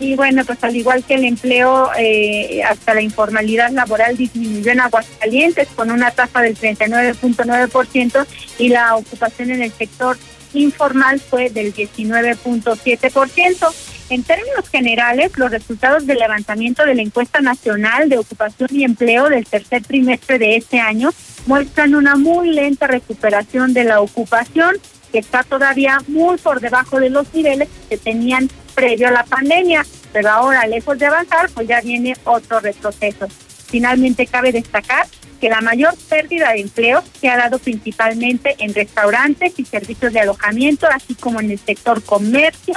[0.00, 4.80] Y bueno, pues al igual que el empleo, eh, hasta la informalidad laboral disminuyó en
[4.80, 8.26] Aguascalientes con una tasa del 39.9%
[8.58, 10.16] y la ocupación en el sector
[10.52, 13.74] informal fue del 19.7%.
[14.10, 19.28] En términos generales, los resultados del levantamiento de la encuesta nacional de ocupación y empleo
[19.28, 21.10] del tercer trimestre de este año
[21.46, 24.76] muestran una muy lenta recuperación de la ocupación
[25.14, 29.86] que está todavía muy por debajo de los niveles que tenían previo a la pandemia,
[30.12, 33.28] pero ahora lejos de avanzar, pues ya viene otro retroceso.
[33.68, 35.06] Finalmente cabe destacar
[35.40, 40.18] que la mayor pérdida de empleo se ha dado principalmente en restaurantes y servicios de
[40.18, 42.74] alojamiento, así como en el sector comercio,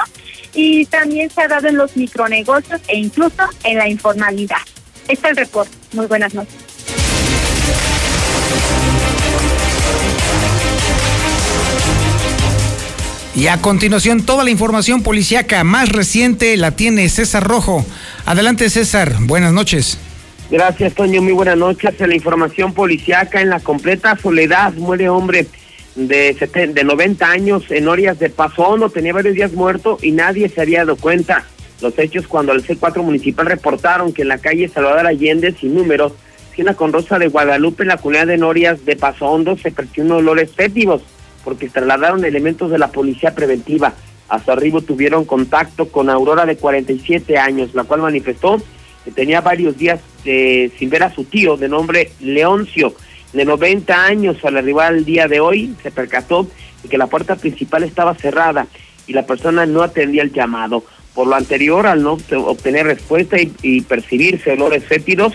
[0.53, 4.61] y también se ha dado en los micronegocios e incluso en la informalidad.
[5.07, 5.75] Este es el reporte.
[5.93, 6.66] Muy buenas noches.
[13.37, 17.85] Y a continuación, toda la información policiaca más reciente la tiene César Rojo.
[18.25, 19.13] Adelante, César.
[19.19, 19.99] Buenas noches.
[20.49, 21.21] Gracias, Toño.
[21.21, 21.93] Muy buenas noches.
[21.99, 25.45] La información policiaca, en la completa soledad, muere hombre
[25.93, 28.89] de, de 90 años en Orias de Pasondo.
[28.89, 31.45] Tenía varios días muerto y nadie se había dado cuenta.
[31.79, 36.13] Los hechos cuando el C4 municipal reportaron que en la calle Salvador Allende, sin números,
[36.49, 40.49] esquina con Rosa de Guadalupe, en la comunidad de Norias de Pasondo, se percibió olores
[40.55, 41.03] fétidos
[41.47, 43.93] porque trasladaron elementos de la policía preventiva.
[44.27, 48.61] A su arribo tuvieron contacto con Aurora de 47 años, la cual manifestó
[49.05, 52.93] que tenía varios días sin ver a su tío de nombre Leoncio,
[53.31, 54.43] de 90 años.
[54.43, 56.49] Al arribar el día de hoy se percató
[56.83, 58.67] de que la puerta principal estaba cerrada
[59.07, 60.83] y la persona no atendía el llamado.
[61.13, 65.31] Por lo anterior, al no obtener respuesta y, y percibirse olores fétidos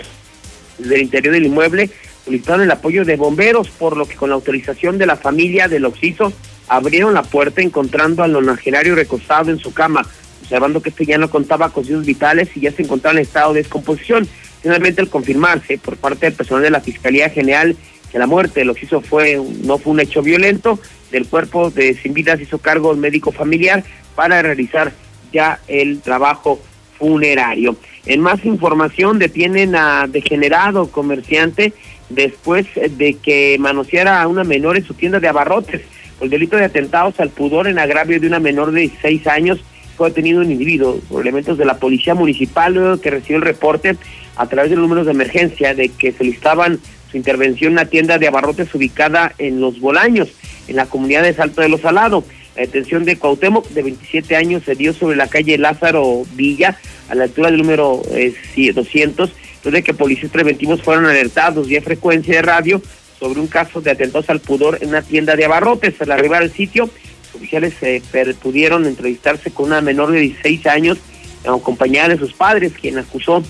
[0.76, 1.88] desde el interior del inmueble,
[2.24, 5.84] solicitaron el apoyo de bomberos, por lo que con la autorización de la familia del
[5.84, 6.32] Oxiso
[6.68, 10.06] abrieron la puerta encontrando al nonagenario recostado en su cama,
[10.42, 13.52] observando que este ya no contaba con signos vitales y ya se encontraba en estado
[13.52, 14.28] de descomposición.
[14.62, 17.76] Finalmente, al confirmarse por parte del personal de la Fiscalía General
[18.10, 20.78] que la muerte del Oxiso fue, no fue un hecho violento,
[21.10, 24.92] del cuerpo de sin vida se hizo cargo el médico familiar para realizar
[25.32, 26.60] ya el trabajo
[26.98, 27.76] funerario.
[28.06, 31.72] En más información, detienen a degenerado comerciante
[32.14, 35.82] después de que manoseara a una menor en su tienda de abarrotes.
[36.18, 39.60] Por el delito de atentados al pudor en agravio de una menor de 16 años
[39.96, 43.96] fue detenido un individuo por elementos de la policía municipal luego que recibió el reporte
[44.36, 46.78] a través de los números de emergencia de que solicitaban
[47.10, 50.28] su intervención en una tienda de abarrotes ubicada en Los Bolaños,
[50.66, 52.24] en la comunidad de Salto de los Salados.
[52.56, 57.14] La detención de Cuauhtémoc, de 27 años, se dio sobre la calle Lázaro Villa, a
[57.14, 58.34] la altura del número eh,
[58.74, 59.32] 200,
[59.70, 62.82] de que policías preventivos fueron alertados vía frecuencia de radio
[63.18, 66.00] sobre un caso de atentados al pudor en una tienda de abarrotes.
[66.00, 66.90] Al arribar al sitio,
[67.34, 68.02] oficiales eh,
[68.42, 70.98] pudieron entrevistarse con una menor de 16 años,
[71.46, 73.42] acompañada de sus padres, quien acusó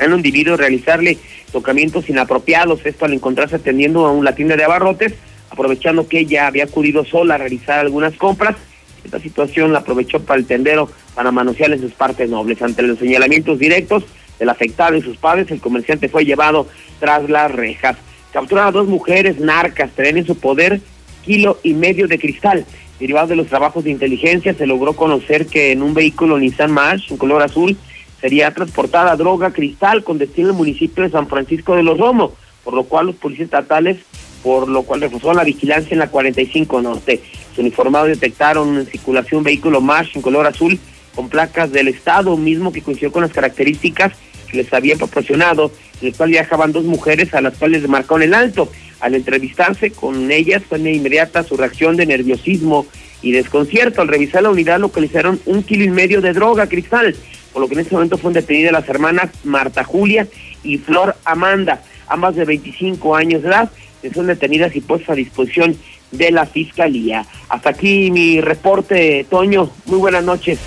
[0.00, 1.18] a un individuo de realizarle
[1.52, 5.14] tocamientos inapropiados, esto al encontrarse atendiendo a una tienda de abarrotes,
[5.50, 8.56] aprovechando que ella había acudido sola a realizar algunas compras.
[9.04, 12.60] Esta situación la aprovechó para el tendero para manosearle sus partes nobles.
[12.60, 14.04] Ante los señalamientos directos,
[14.38, 16.66] del afectado y sus padres, el comerciante fue llevado
[17.00, 17.96] tras las rejas.
[18.32, 20.80] capturaron a dos mujeres narcas, traen en su poder
[21.24, 22.64] kilo y medio de cristal.
[22.98, 27.10] Derivado de los trabajos de inteligencia, se logró conocer que en un vehículo Nissan March,
[27.10, 27.76] en color azul,
[28.20, 32.32] sería transportada droga cristal con destino al municipio de San Francisco de los Romos,
[32.64, 33.98] por lo cual los policías estatales,
[34.42, 37.20] por lo cual reforzaron la vigilancia en la 45 Norte.
[37.50, 40.78] Los uniformados detectaron en circulación un vehículo March en color azul
[41.14, 44.12] con placas del Estado, mismo que coincidió con las características
[44.46, 48.22] que les habían proporcionado, en el cual viajaban dos mujeres a las cuales le marcaron
[48.22, 48.70] el alto.
[49.00, 52.86] Al entrevistarse con ellas fue de inmediata su reacción de nerviosismo
[53.22, 54.02] y desconcierto.
[54.02, 57.14] Al revisar la unidad localizaron un kilo y medio de droga cristal,
[57.52, 60.26] por lo que en ese momento fueron detenidas las hermanas Marta Julia
[60.62, 63.70] y Flor Amanda, ambas de 25 años de edad,
[64.02, 65.76] que son detenidas y puestas a disposición
[66.12, 67.26] de la Fiscalía.
[67.48, 69.70] Hasta aquí mi reporte, Toño.
[69.86, 70.58] Muy buenas noches.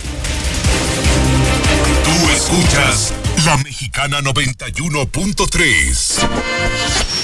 [2.03, 3.13] Tú escuchas
[3.45, 7.18] La Mexicana 91.3.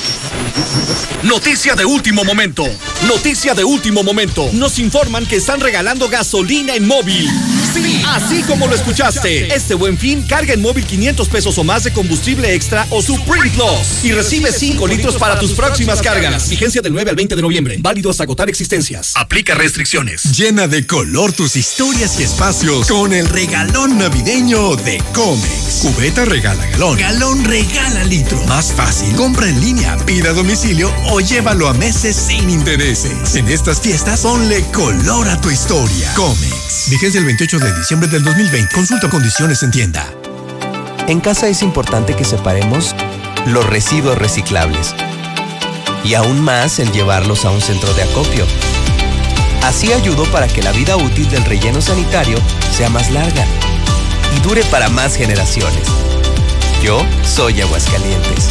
[1.24, 2.64] Noticia de último momento.
[3.08, 4.50] Noticia de último momento.
[4.54, 7.30] Nos informan que están regalando gasolina en móvil.
[7.74, 9.54] Sí, así como lo escuchaste.
[9.54, 13.50] Este buen fin, carga en móvil 500 pesos o más de combustible extra o Supreme
[13.50, 16.48] Plus y recibe 5 litros para tus próximas cargas.
[16.50, 17.78] Vigencia del 9 al 20 de noviembre.
[17.80, 19.14] Válido hasta agotar existencias.
[19.16, 20.24] Aplica restricciones.
[20.38, 25.80] Llena de color tus historias y espacios con el regalón navideño de Comex.
[25.82, 26.98] Cubeta regala galón.
[26.98, 28.42] Galón regala litro.
[28.46, 29.14] Más fácil.
[29.16, 29.98] Compra en línea,
[30.28, 33.36] a domicilio o llévalo a meses sin intereses.
[33.36, 36.14] En estas fiestas, ponle color a tu historia.
[36.16, 36.90] Comex.
[36.90, 38.74] Vigencia el 28 de diciembre del 2020.
[38.74, 40.06] Consulta condiciones en tienda.
[41.08, 42.96] En casa es importante que separemos
[43.46, 44.96] los residuos reciclables
[46.04, 48.46] y aún más el llevarlos a un centro de acopio.
[49.64, 52.38] Así ayudo para que la vida útil del relleno sanitario
[52.76, 53.46] sea más larga
[54.36, 55.88] y dure para más generaciones.
[56.82, 58.50] Yo soy Aguascalientes.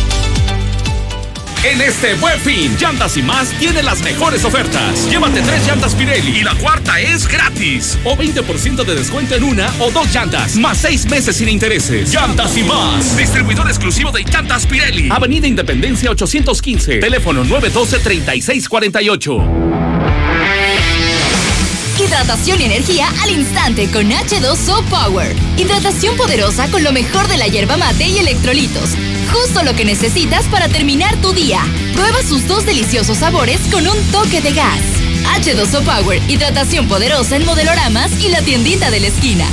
[1.65, 5.09] En este buen fin, Llantas y más tiene las mejores ofertas.
[5.09, 7.99] Llévate tres llantas Pirelli y la cuarta es gratis.
[8.05, 12.13] O 20% de descuento en una o dos llantas, más seis meses sin intereses.
[12.13, 13.17] Llantas y más.
[13.17, 15.09] Distribuidor exclusivo de llantas Pirelli.
[15.11, 16.99] Avenida Independencia 815.
[16.99, 19.73] Teléfono 912-3648.
[21.99, 25.35] Hidratación y energía al instante con H2O Power.
[25.57, 28.91] Hidratación poderosa con lo mejor de la hierba mate y electrolitos.
[29.35, 31.61] Justo lo que necesitas para terminar tu día.
[31.93, 34.81] Prueba sus dos deliciosos sabores con un toque de gas.
[35.41, 39.47] H2O Power, hidratación poderosa en modeloramas y la tiendita de la esquina.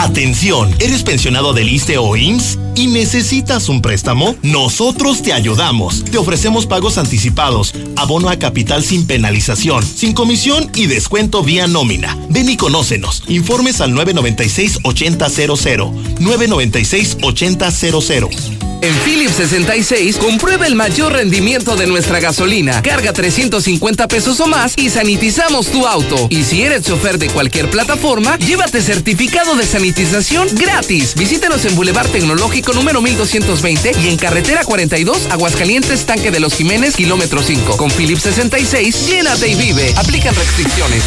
[0.00, 4.34] Atención, ¿eres pensionado del ISTE o IMSS y necesitas un préstamo?
[4.42, 6.02] Nosotros te ayudamos.
[6.04, 12.16] Te ofrecemos pagos anticipados, abono a capital sin penalización, sin comisión y descuento vía nómina.
[12.30, 13.24] Ven y conócenos.
[13.28, 16.16] Informes al 996-8000.
[16.18, 18.69] 996-8000.
[18.82, 22.80] En Philips 66, comprueba el mayor rendimiento de nuestra gasolina.
[22.82, 26.28] Carga 350 pesos o más y sanitizamos tu auto.
[26.30, 31.14] Y si eres chofer de cualquier plataforma, llévate certificado de sanitización gratis.
[31.14, 36.96] Visítanos en Boulevard Tecnológico número 1220 y en Carretera 42, Aguascalientes, Tanque de los Jiménez,
[36.96, 37.76] kilómetro 5.
[37.76, 39.92] Con Philips 66, llénate y vive.
[39.96, 41.02] Aplican restricciones.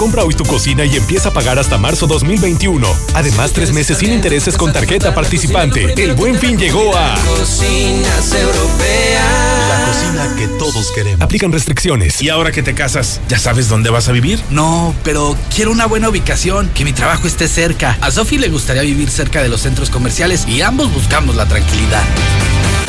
[0.00, 2.88] Compra hoy tu cocina y empieza a pagar hasta marzo 2021.
[3.12, 5.92] Además, tres meses sin intereses con tarjeta participante.
[6.02, 7.16] El buen fin llegó a.
[7.16, 9.68] Cocinas europeas.
[9.68, 11.20] La cocina que todos queremos.
[11.20, 12.22] Aplican restricciones.
[12.22, 14.40] ¿Y ahora que te casas, ya sabes dónde vas a vivir?
[14.48, 17.98] No, pero quiero una buena ubicación, que mi trabajo esté cerca.
[18.00, 22.04] A Sofi le gustaría vivir cerca de los centros comerciales y ambos buscamos la tranquilidad.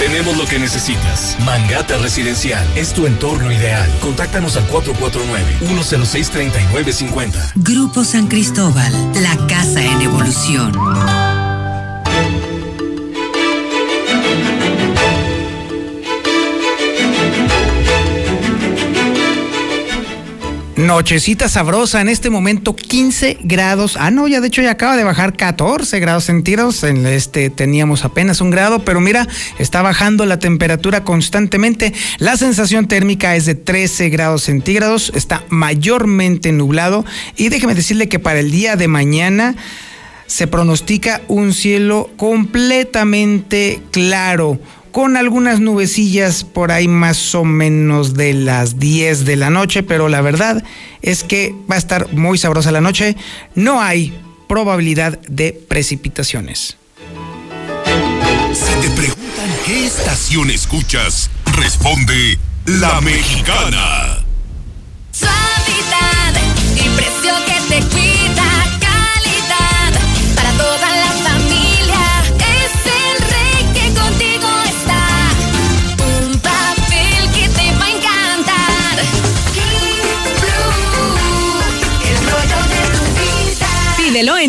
[0.02, 1.38] Tenemos lo que necesitas.
[1.46, 3.88] Mangata Residencial es tu entorno ideal.
[4.02, 7.52] Contáctanos al 449-106-3950.
[7.58, 8.92] Grupo San Cristóbal,
[9.22, 10.72] la casa en evolución.
[20.82, 23.98] Nochecita sabrosa, en este momento 15 grados.
[24.00, 26.84] Ah, no, ya de hecho ya acaba de bajar 14 grados centígrados.
[26.84, 29.28] En este teníamos apenas un grado, pero mira,
[29.60, 31.94] está bajando la temperatura constantemente.
[32.18, 37.06] La sensación térmica es de 13 grados centígrados, está mayormente nublado.
[37.38, 39.56] Y déjeme decirle que para el día de mañana
[40.26, 44.60] se pronostica un cielo completamente claro
[44.92, 50.10] con algunas nubecillas por ahí más o menos de las 10 de la noche, pero
[50.10, 50.64] la verdad
[51.02, 53.16] es que va a estar muy sabrosa la noche.
[53.56, 54.14] No hay
[54.48, 56.78] probabilidad de precipitaciones.
[58.54, 64.18] Si te preguntan qué estación escuchas, responde La Mexicana.
[65.12, 66.34] Suavidad
[66.76, 68.61] y precio que te cuida.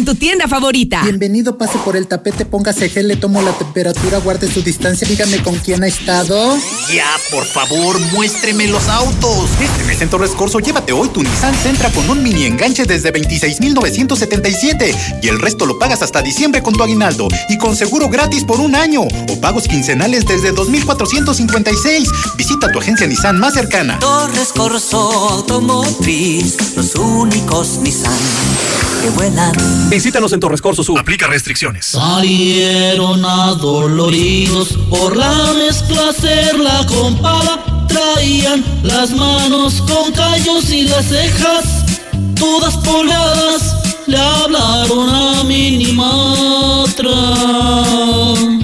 [0.04, 1.02] Tu tienda favorita.
[1.02, 5.42] Bienvenido, pase por el tapete, póngase gel, le tomo la temperatura, guarde su distancia, dígame
[5.42, 6.58] con quién ha estado.
[6.92, 9.48] Ya, por favor, muéstreme los autos.
[9.60, 13.10] Este mes en Torres Corso, llévate hoy tu Nissan Sentra con un mini enganche desde
[13.12, 18.44] 26,977 y el resto lo pagas hasta diciembre con tu aguinaldo y con seguro gratis
[18.44, 22.08] por un año o pagos quincenales desde 2,456.
[22.36, 23.98] Visita tu agencia Nissan más cercana.
[24.00, 28.12] Torres Corso Automotriz, los únicos Nissan
[29.02, 29.61] que vuelan.
[29.88, 30.98] Visítanos en Torres Corso Sur.
[30.98, 31.86] Aplica restricciones.
[31.86, 37.86] Salieron adoloridos por la mezcla hacerla con pala.
[37.88, 41.84] Traían las manos con callos y las cejas
[42.42, 43.76] todas polvadas.
[44.06, 47.12] Le hablaron a Minimatra.
[48.40, 48.61] Y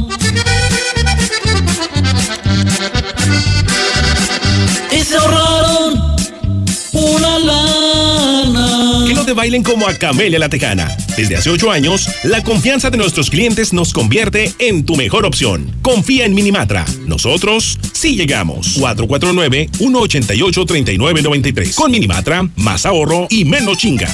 [9.33, 10.89] bailen como a Camelia la Tejana.
[11.17, 15.73] Desde hace ocho años, la confianza de nuestros clientes nos convierte en tu mejor opción.
[15.83, 16.85] Confía en Minimatra.
[17.07, 18.79] Nosotros sí llegamos.
[18.79, 21.75] 449-188-3993.
[21.75, 24.09] Con Minimatra, más ahorro y menos chinga.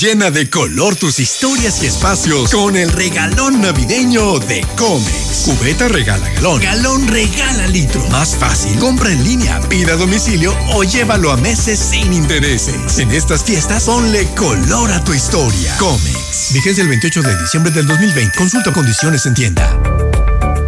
[0.00, 5.23] Llena de color tus historias y espacios con el regalón navideño de Comex.
[5.44, 6.58] Cubeta regala galón.
[6.62, 8.02] Galón regala litro.
[8.08, 8.78] Más fácil.
[8.78, 12.98] Compra en línea, pida a domicilio o llévalo a meses sin intereses.
[12.98, 15.76] En estas fiestas, ponle color a tu historia.
[15.76, 16.54] Comex.
[16.54, 18.38] Vigencia el 28 de diciembre del 2020.
[18.38, 19.78] Consulta condiciones en tienda.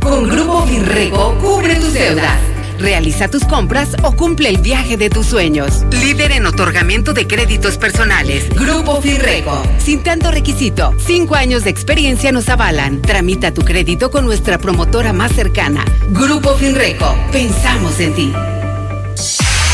[0.03, 2.39] Con Grupo Finrego, cubre tus deudas.
[2.79, 5.85] Realiza tus compras o cumple el viaje de tus sueños.
[5.91, 8.49] Líder en otorgamiento de créditos personales.
[8.51, 9.62] Grupo Finrego.
[9.79, 13.03] Sin tanto requisito, cinco años de experiencia nos avalan.
[13.03, 15.85] Tramita tu crédito con nuestra promotora más cercana.
[16.11, 17.14] Grupo Finrego.
[17.33, 18.33] Pensamos en ti.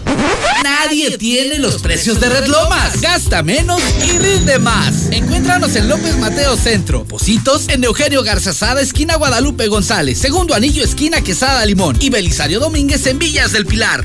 [0.64, 3.02] Nadie tiene los precios de Red Lomas.
[3.02, 5.08] Gasta menos y rinde más.
[5.12, 7.04] Encuéntranos en López Mateo Centro.
[7.04, 10.20] Positos en Eugenio Garzazada, esquina Guadalupe González.
[10.20, 11.98] Segundo anillo, esquina Quesada Limón.
[12.00, 14.04] Y Belisario Domínguez en Villas del Pilar.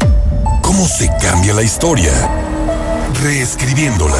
[0.62, 2.12] ¿Cómo se cambia la historia?
[3.22, 4.16] Reescribiéndola.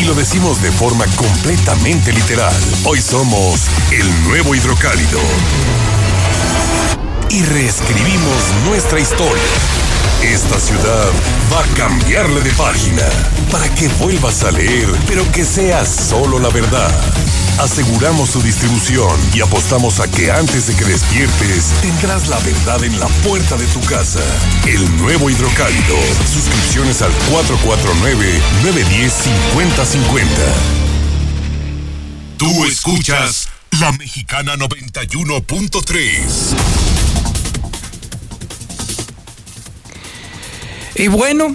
[0.00, 2.54] Y lo decimos de forma completamente literal.
[2.84, 5.20] Hoy somos el nuevo hidrocálido.
[7.28, 9.89] Y reescribimos nuestra historia.
[10.22, 11.10] Esta ciudad
[11.50, 13.08] va a cambiarle de página
[13.50, 16.90] para que vuelvas a leer, pero que sea solo la verdad.
[17.58, 23.00] Aseguramos su distribución y apostamos a que antes de que despiertes tendrás la verdad en
[23.00, 24.20] la puerta de tu casa.
[24.66, 25.96] El nuevo hidrocálido.
[26.32, 30.26] Suscripciones al 449-910-5050.
[32.36, 33.48] Tú escuchas
[33.80, 37.29] la mexicana 91.3.
[40.94, 41.54] Y bueno,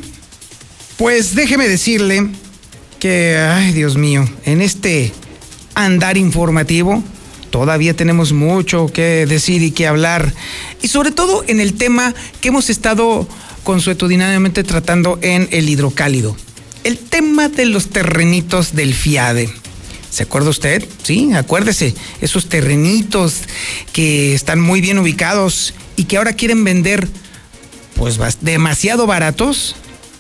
[0.98, 2.30] pues déjeme decirle
[3.00, 5.12] que, ay Dios mío, en este
[5.76, 7.04] andar informativo
[7.50, 10.34] todavía tenemos mucho que decir y que hablar.
[10.82, 13.28] Y sobre todo en el tema que hemos estado
[13.64, 16.36] consuetudinariamente tratando en el hidrocálido.
[16.84, 19.50] El tema de los terrenitos del FIADE.
[20.10, 20.86] ¿Se acuerda usted?
[21.04, 23.42] Sí, acuérdese, esos terrenitos
[23.92, 27.08] que están muy bien ubicados y que ahora quieren vender
[27.96, 29.76] pues demasiado baratos.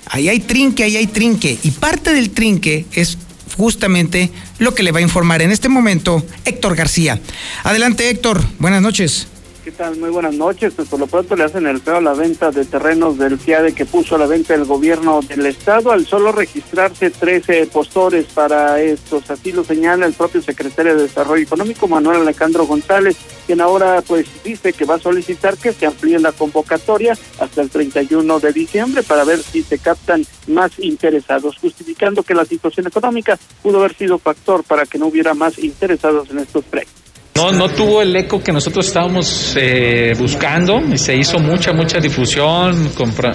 [0.07, 1.57] Ahí hay trinque, ahí hay trinque.
[1.63, 3.17] Y parte del trinque es
[3.57, 7.19] justamente lo que le va a informar en este momento Héctor García.
[7.63, 9.28] Adelante Héctor, buenas noches.
[9.66, 9.97] ¿Qué tal?
[9.97, 10.76] Muy buenas noches.
[10.76, 13.74] Pues por lo pronto le hacen el feo a la venta de terrenos del FIADE
[13.74, 18.80] que puso a la venta el gobierno del estado al solo registrarse 13 postores para
[18.80, 19.28] estos.
[19.32, 24.28] Así lo señala el propio secretario de Desarrollo Económico, Manuel Alejandro González, quien ahora pues
[24.43, 29.01] dice que va a solicitar que se amplíe la convocatoria hasta el 31 de diciembre
[29.01, 34.20] para ver si se captan más interesados, justificando que la situación económica pudo haber sido
[34.20, 37.04] factor para que no hubiera más interesados en estos precios.
[37.38, 41.99] No, no tuvo el eco que nosotros estábamos eh, buscando y se hizo mucha, mucha
[41.99, 42.89] difusión,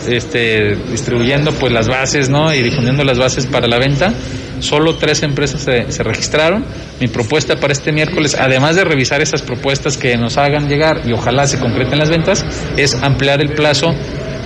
[0.08, 2.52] este, distribuyendo pues las bases ¿no?
[2.54, 4.14] y difundiendo las bases para la venta.
[4.60, 6.64] Solo tres empresas se, se, registraron.
[6.98, 11.12] Mi propuesta para este miércoles, además de revisar esas propuestas que nos hagan llegar y
[11.12, 12.42] ojalá se concreten las ventas,
[12.78, 13.94] es ampliar el plazo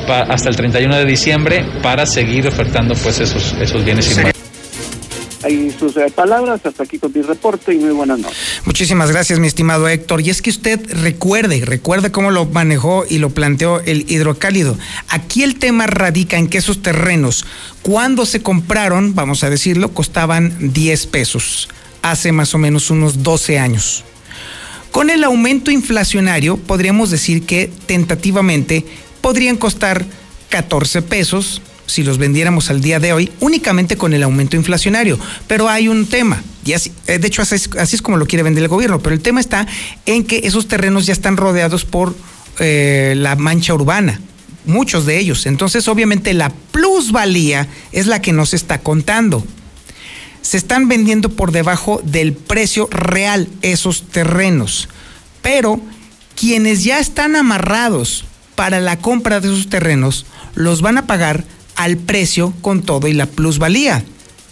[0.08, 4.33] hasta el 31 de diciembre para seguir ofertando pues esos, esos bienes inmuebles.
[5.44, 8.38] Ahí sus eh, palabras, hasta aquí con mi reporte y muy buenas noches.
[8.64, 10.22] Muchísimas gracias, mi estimado Héctor.
[10.22, 14.78] Y es que usted recuerde, recuerde cómo lo manejó y lo planteó el hidrocálido.
[15.08, 17.44] Aquí el tema radica en que esos terrenos,
[17.82, 21.68] cuando se compraron, vamos a decirlo, costaban 10 pesos,
[22.00, 24.02] hace más o menos unos 12 años.
[24.92, 28.86] Con el aumento inflacionario, podríamos decir que tentativamente
[29.20, 30.06] podrían costar
[30.48, 35.18] 14 pesos, si los vendiéramos al día de hoy únicamente con el aumento inflacionario.
[35.46, 38.62] Pero hay un tema, y así, eh, de hecho así es, como lo quiere vender
[38.62, 39.66] el gobierno, pero el tema está
[40.06, 42.14] en que esos terrenos ya están rodeados por
[42.58, 44.20] eh, la mancha urbana,
[44.64, 45.46] muchos de ellos.
[45.46, 49.44] Entonces obviamente la plusvalía es la que nos está contando.
[50.42, 54.88] Se están vendiendo por debajo del precio real esos terrenos,
[55.40, 55.80] pero
[56.36, 58.24] quienes ya están amarrados
[58.54, 61.44] para la compra de esos terrenos los van a pagar
[61.76, 64.04] al precio con todo y la plusvalía.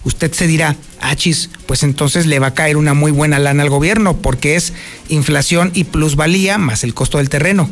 [0.05, 3.71] Usted se dirá, achis, pues entonces le va a caer una muy buena lana al
[3.71, 4.73] gobierno porque es
[5.09, 7.71] inflación y plusvalía más el costo del terreno.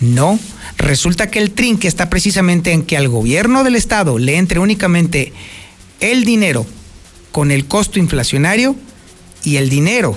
[0.00, 0.38] No,
[0.78, 5.32] resulta que el trinque está precisamente en que al gobierno del estado le entre únicamente
[6.00, 6.66] el dinero
[7.32, 8.76] con el costo inflacionario
[9.42, 10.16] y el dinero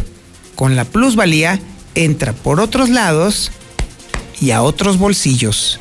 [0.55, 1.59] con la plusvalía
[1.95, 3.51] entra por otros lados
[4.39, 5.79] y a otros bolsillos.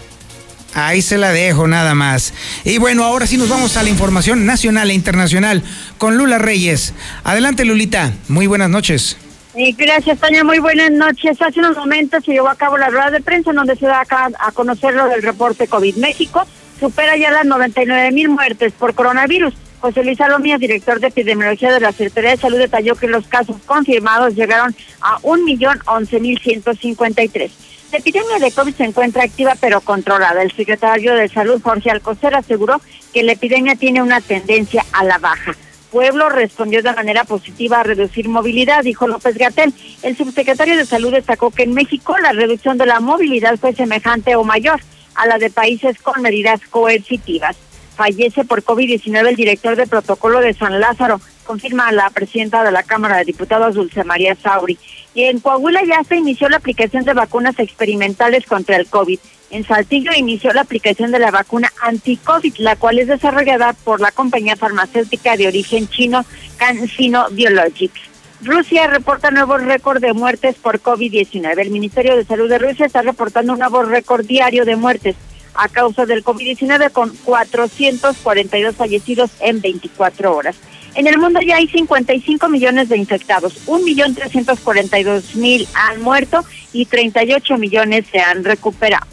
[0.74, 2.34] Ahí se la dejo nada más.
[2.64, 5.62] Y bueno, ahora sí nos vamos a la información nacional e internacional
[5.98, 6.94] con Lula Reyes.
[7.22, 9.16] Adelante Lulita, muy buenas noches.
[9.54, 10.42] Eh, gracias, Tania.
[10.42, 11.40] Muy buenas noches.
[11.40, 14.00] Hace unos momentos se llevó a cabo la rueda de prensa en donde se da
[14.00, 15.94] acá a conocer lo del reporte COVID.
[15.96, 16.44] México
[16.80, 19.54] supera ya las 99 mil muertes por coronavirus.
[19.80, 23.56] José Luis Salomía, director de epidemiología de la Secretaría de Salud, detalló que los casos
[23.66, 27.50] confirmados llegaron a 1.011.153.
[27.94, 30.42] La epidemia de COVID se encuentra activa pero controlada.
[30.42, 32.80] El secretario de Salud, Jorge Alcocer, aseguró
[33.12, 35.54] que la epidemia tiene una tendencia a la baja.
[35.92, 39.72] Pueblo respondió de manera positiva a reducir movilidad, dijo López Gatel.
[40.02, 44.34] El subsecretario de Salud destacó que en México la reducción de la movilidad fue semejante
[44.34, 44.80] o mayor
[45.14, 47.56] a la de países con medidas coercitivas.
[47.94, 52.82] Fallece por COVID-19 el director de protocolo de San Lázaro, confirma la presidenta de la
[52.82, 54.76] Cámara de Diputados, Dulce María Sauri.
[55.14, 59.18] Y en Coahuila ya se inició la aplicación de vacunas experimentales contra el COVID.
[59.50, 64.10] En Saltillo inició la aplicación de la vacuna anti-COVID, la cual es desarrollada por la
[64.10, 66.24] compañía farmacéutica de origen chino
[66.56, 68.00] CanSino Biologics.
[68.42, 71.58] Rusia reporta nuevo récord de muertes por COVID-19.
[71.58, 75.16] El Ministerio de Salud de Rusia está reportando un nuevo récord diario de muertes
[75.54, 80.56] a causa del COVID-19 con 442 fallecidos en 24 horas.
[80.94, 88.06] En el mundo ya hay 55 millones de infectados, 1.342.000 han muerto y 38 millones
[88.10, 89.06] se han recuperado.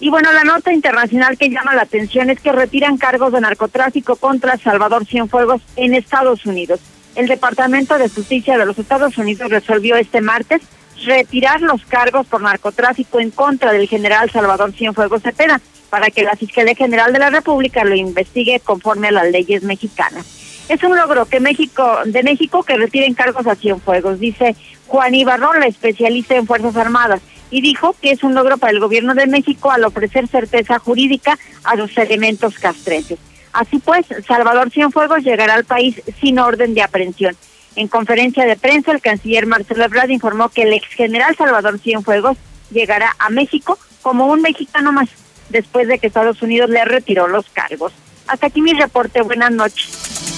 [0.00, 4.16] Y bueno, la nota internacional que llama la atención es que retiran cargos de narcotráfico
[4.16, 6.80] contra Salvador Cienfuegos en Estados Unidos.
[7.14, 10.62] El Departamento de Justicia de los Estados Unidos resolvió este martes
[11.04, 15.60] retirar los cargos por narcotráfico en contra del general Salvador Cienfuegos Cepeda
[15.90, 20.41] para que la Fiscalía General de la República lo investigue conforme a las leyes mexicanas.
[20.72, 24.56] Es un logro que México, de México que retiren cargos a Cienfuegos, dice
[24.86, 27.20] Juan Ibarrón, la especialista en Fuerzas Armadas,
[27.50, 31.38] y dijo que es un logro para el gobierno de México al ofrecer certeza jurídica
[31.64, 33.18] a los elementos castrenses.
[33.52, 37.36] Así pues, Salvador Cienfuegos llegará al país sin orden de aprehensión.
[37.76, 42.38] En conferencia de prensa, el canciller Marcelo Ebrard informó que el ex general Salvador Cienfuegos
[42.70, 45.10] llegará a México como un mexicano más,
[45.50, 47.92] después de que Estados Unidos le retiró los cargos.
[48.26, 49.20] Hasta aquí mi reporte.
[49.20, 50.31] Buenas noches.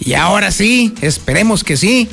[0.00, 2.08] Y ahora sí, esperemos que sí,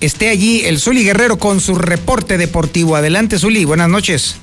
[0.00, 2.94] esté allí el Zuli Guerrero con su reporte deportivo.
[2.94, 4.36] Adelante, Zuli, buenas noches.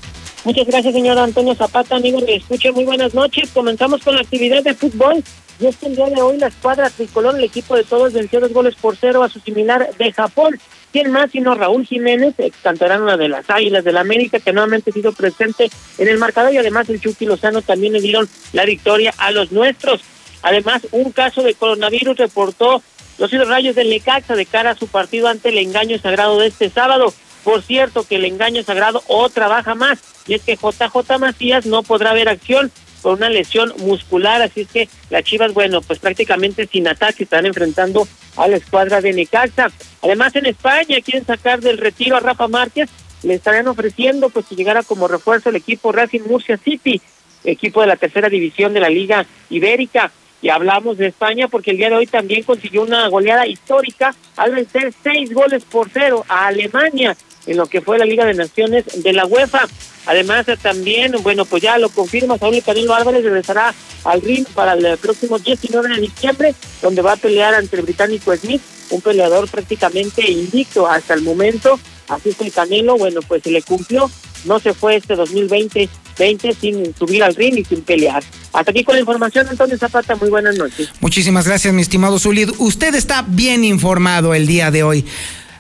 [0.43, 1.95] Muchas gracias, señor Antonio Zapata.
[1.95, 3.49] Amigo, me escuche, muy buenas noches.
[3.53, 5.24] Comenzamos con la actividad de fútbol.
[5.59, 8.39] Y es que el día de hoy la escuadra tricolor, el equipo de todos, venció
[8.39, 10.57] dos goles por cero a su similar de Japón.
[10.91, 14.89] ¿Quién más sino Raúl Jiménez, ex canterano de las Águilas del la América, que nuevamente
[14.89, 18.65] ha sido presente en el marcador y además el Chucky Lozano también le dieron la
[18.65, 20.01] victoria a los nuestros.
[20.41, 22.81] Además, un caso de coronavirus reportó
[23.17, 26.69] los rayos del Necaxa de cara a su partido ante el engaño sagrado de este
[26.69, 27.13] sábado.
[27.43, 31.83] Por cierto, que el engaño sagrado o trabaja más, y es que JJ Macías no
[31.83, 32.71] podrá ver acción
[33.01, 37.45] por una lesión muscular, así es que las Chivas, bueno, pues prácticamente sin ataque están
[37.45, 39.71] enfrentando a la escuadra de Necaxa.
[40.01, 42.89] Además, en España quieren sacar del retiro a Rafa Márquez,
[43.23, 47.01] le estarían ofreciendo pues que llegara como refuerzo el equipo Racing Murcia City,
[47.43, 50.11] equipo de la tercera división de la Liga Ibérica.
[50.41, 54.53] Y hablamos de España porque el día de hoy también consiguió una goleada histórica al
[54.53, 57.15] vencer seis goles por cero a Alemania
[57.45, 59.67] en lo que fue la Liga de Naciones de la UEFA.
[60.05, 63.73] Además, también, bueno, pues ya lo confirma Saúl Canelo Álvarez, regresará
[64.05, 68.35] al ring para el próximo 19 de diciembre, donde va a pelear ante el británico
[68.35, 68.61] Smith,
[68.91, 71.79] un peleador prácticamente invicto hasta el momento.
[72.07, 74.09] Así que el Canelo, bueno, pues se le cumplió,
[74.45, 75.89] no se fue este 2020
[76.20, 78.24] 20 sin subir al ring y sin pelear.
[78.53, 80.89] Hasta aquí con la información, Antonio Zapata, muy buenas noches.
[80.99, 82.51] Muchísimas gracias, mi estimado Zulid.
[82.59, 85.05] Usted está bien informado el día de hoy.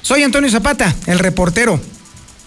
[0.03, 1.79] Soy Antonio Zapata, el reportero.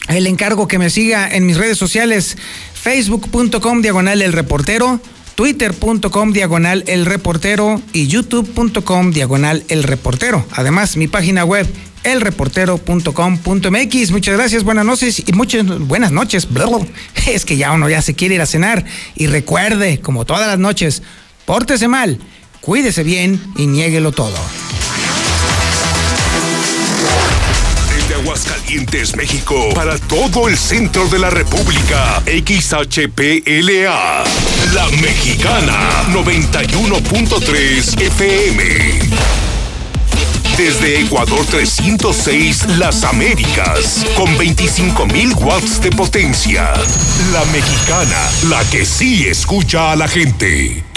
[0.09, 2.37] El encargo que me siga en mis redes sociales,
[2.75, 5.01] facebook.com diagonal el reportero,
[5.37, 10.45] twitter.com diagonal el reportero y youtube.com diagonal el reportero.
[10.53, 11.67] Además, mi página web
[12.05, 14.11] elreportero.com.mx.
[14.11, 16.47] Muchas gracias, buenas noches y muchas buenas noches.
[17.27, 18.85] Es que ya uno ya se quiere ir a cenar
[19.15, 21.03] y recuerde, como todas las noches,
[21.45, 22.19] pórtese mal,
[22.61, 24.39] cuídese bien y niéguelo todo.
[28.23, 32.23] Aguascalientes, México, para todo el centro de la República.
[32.27, 34.25] XHPLA,
[34.75, 39.02] La Mexicana, 91.3 FM.
[40.57, 46.73] Desde Ecuador 306, Las Américas, con 25.000 watts de potencia.
[47.33, 50.92] La Mexicana, la que sí escucha a la gente.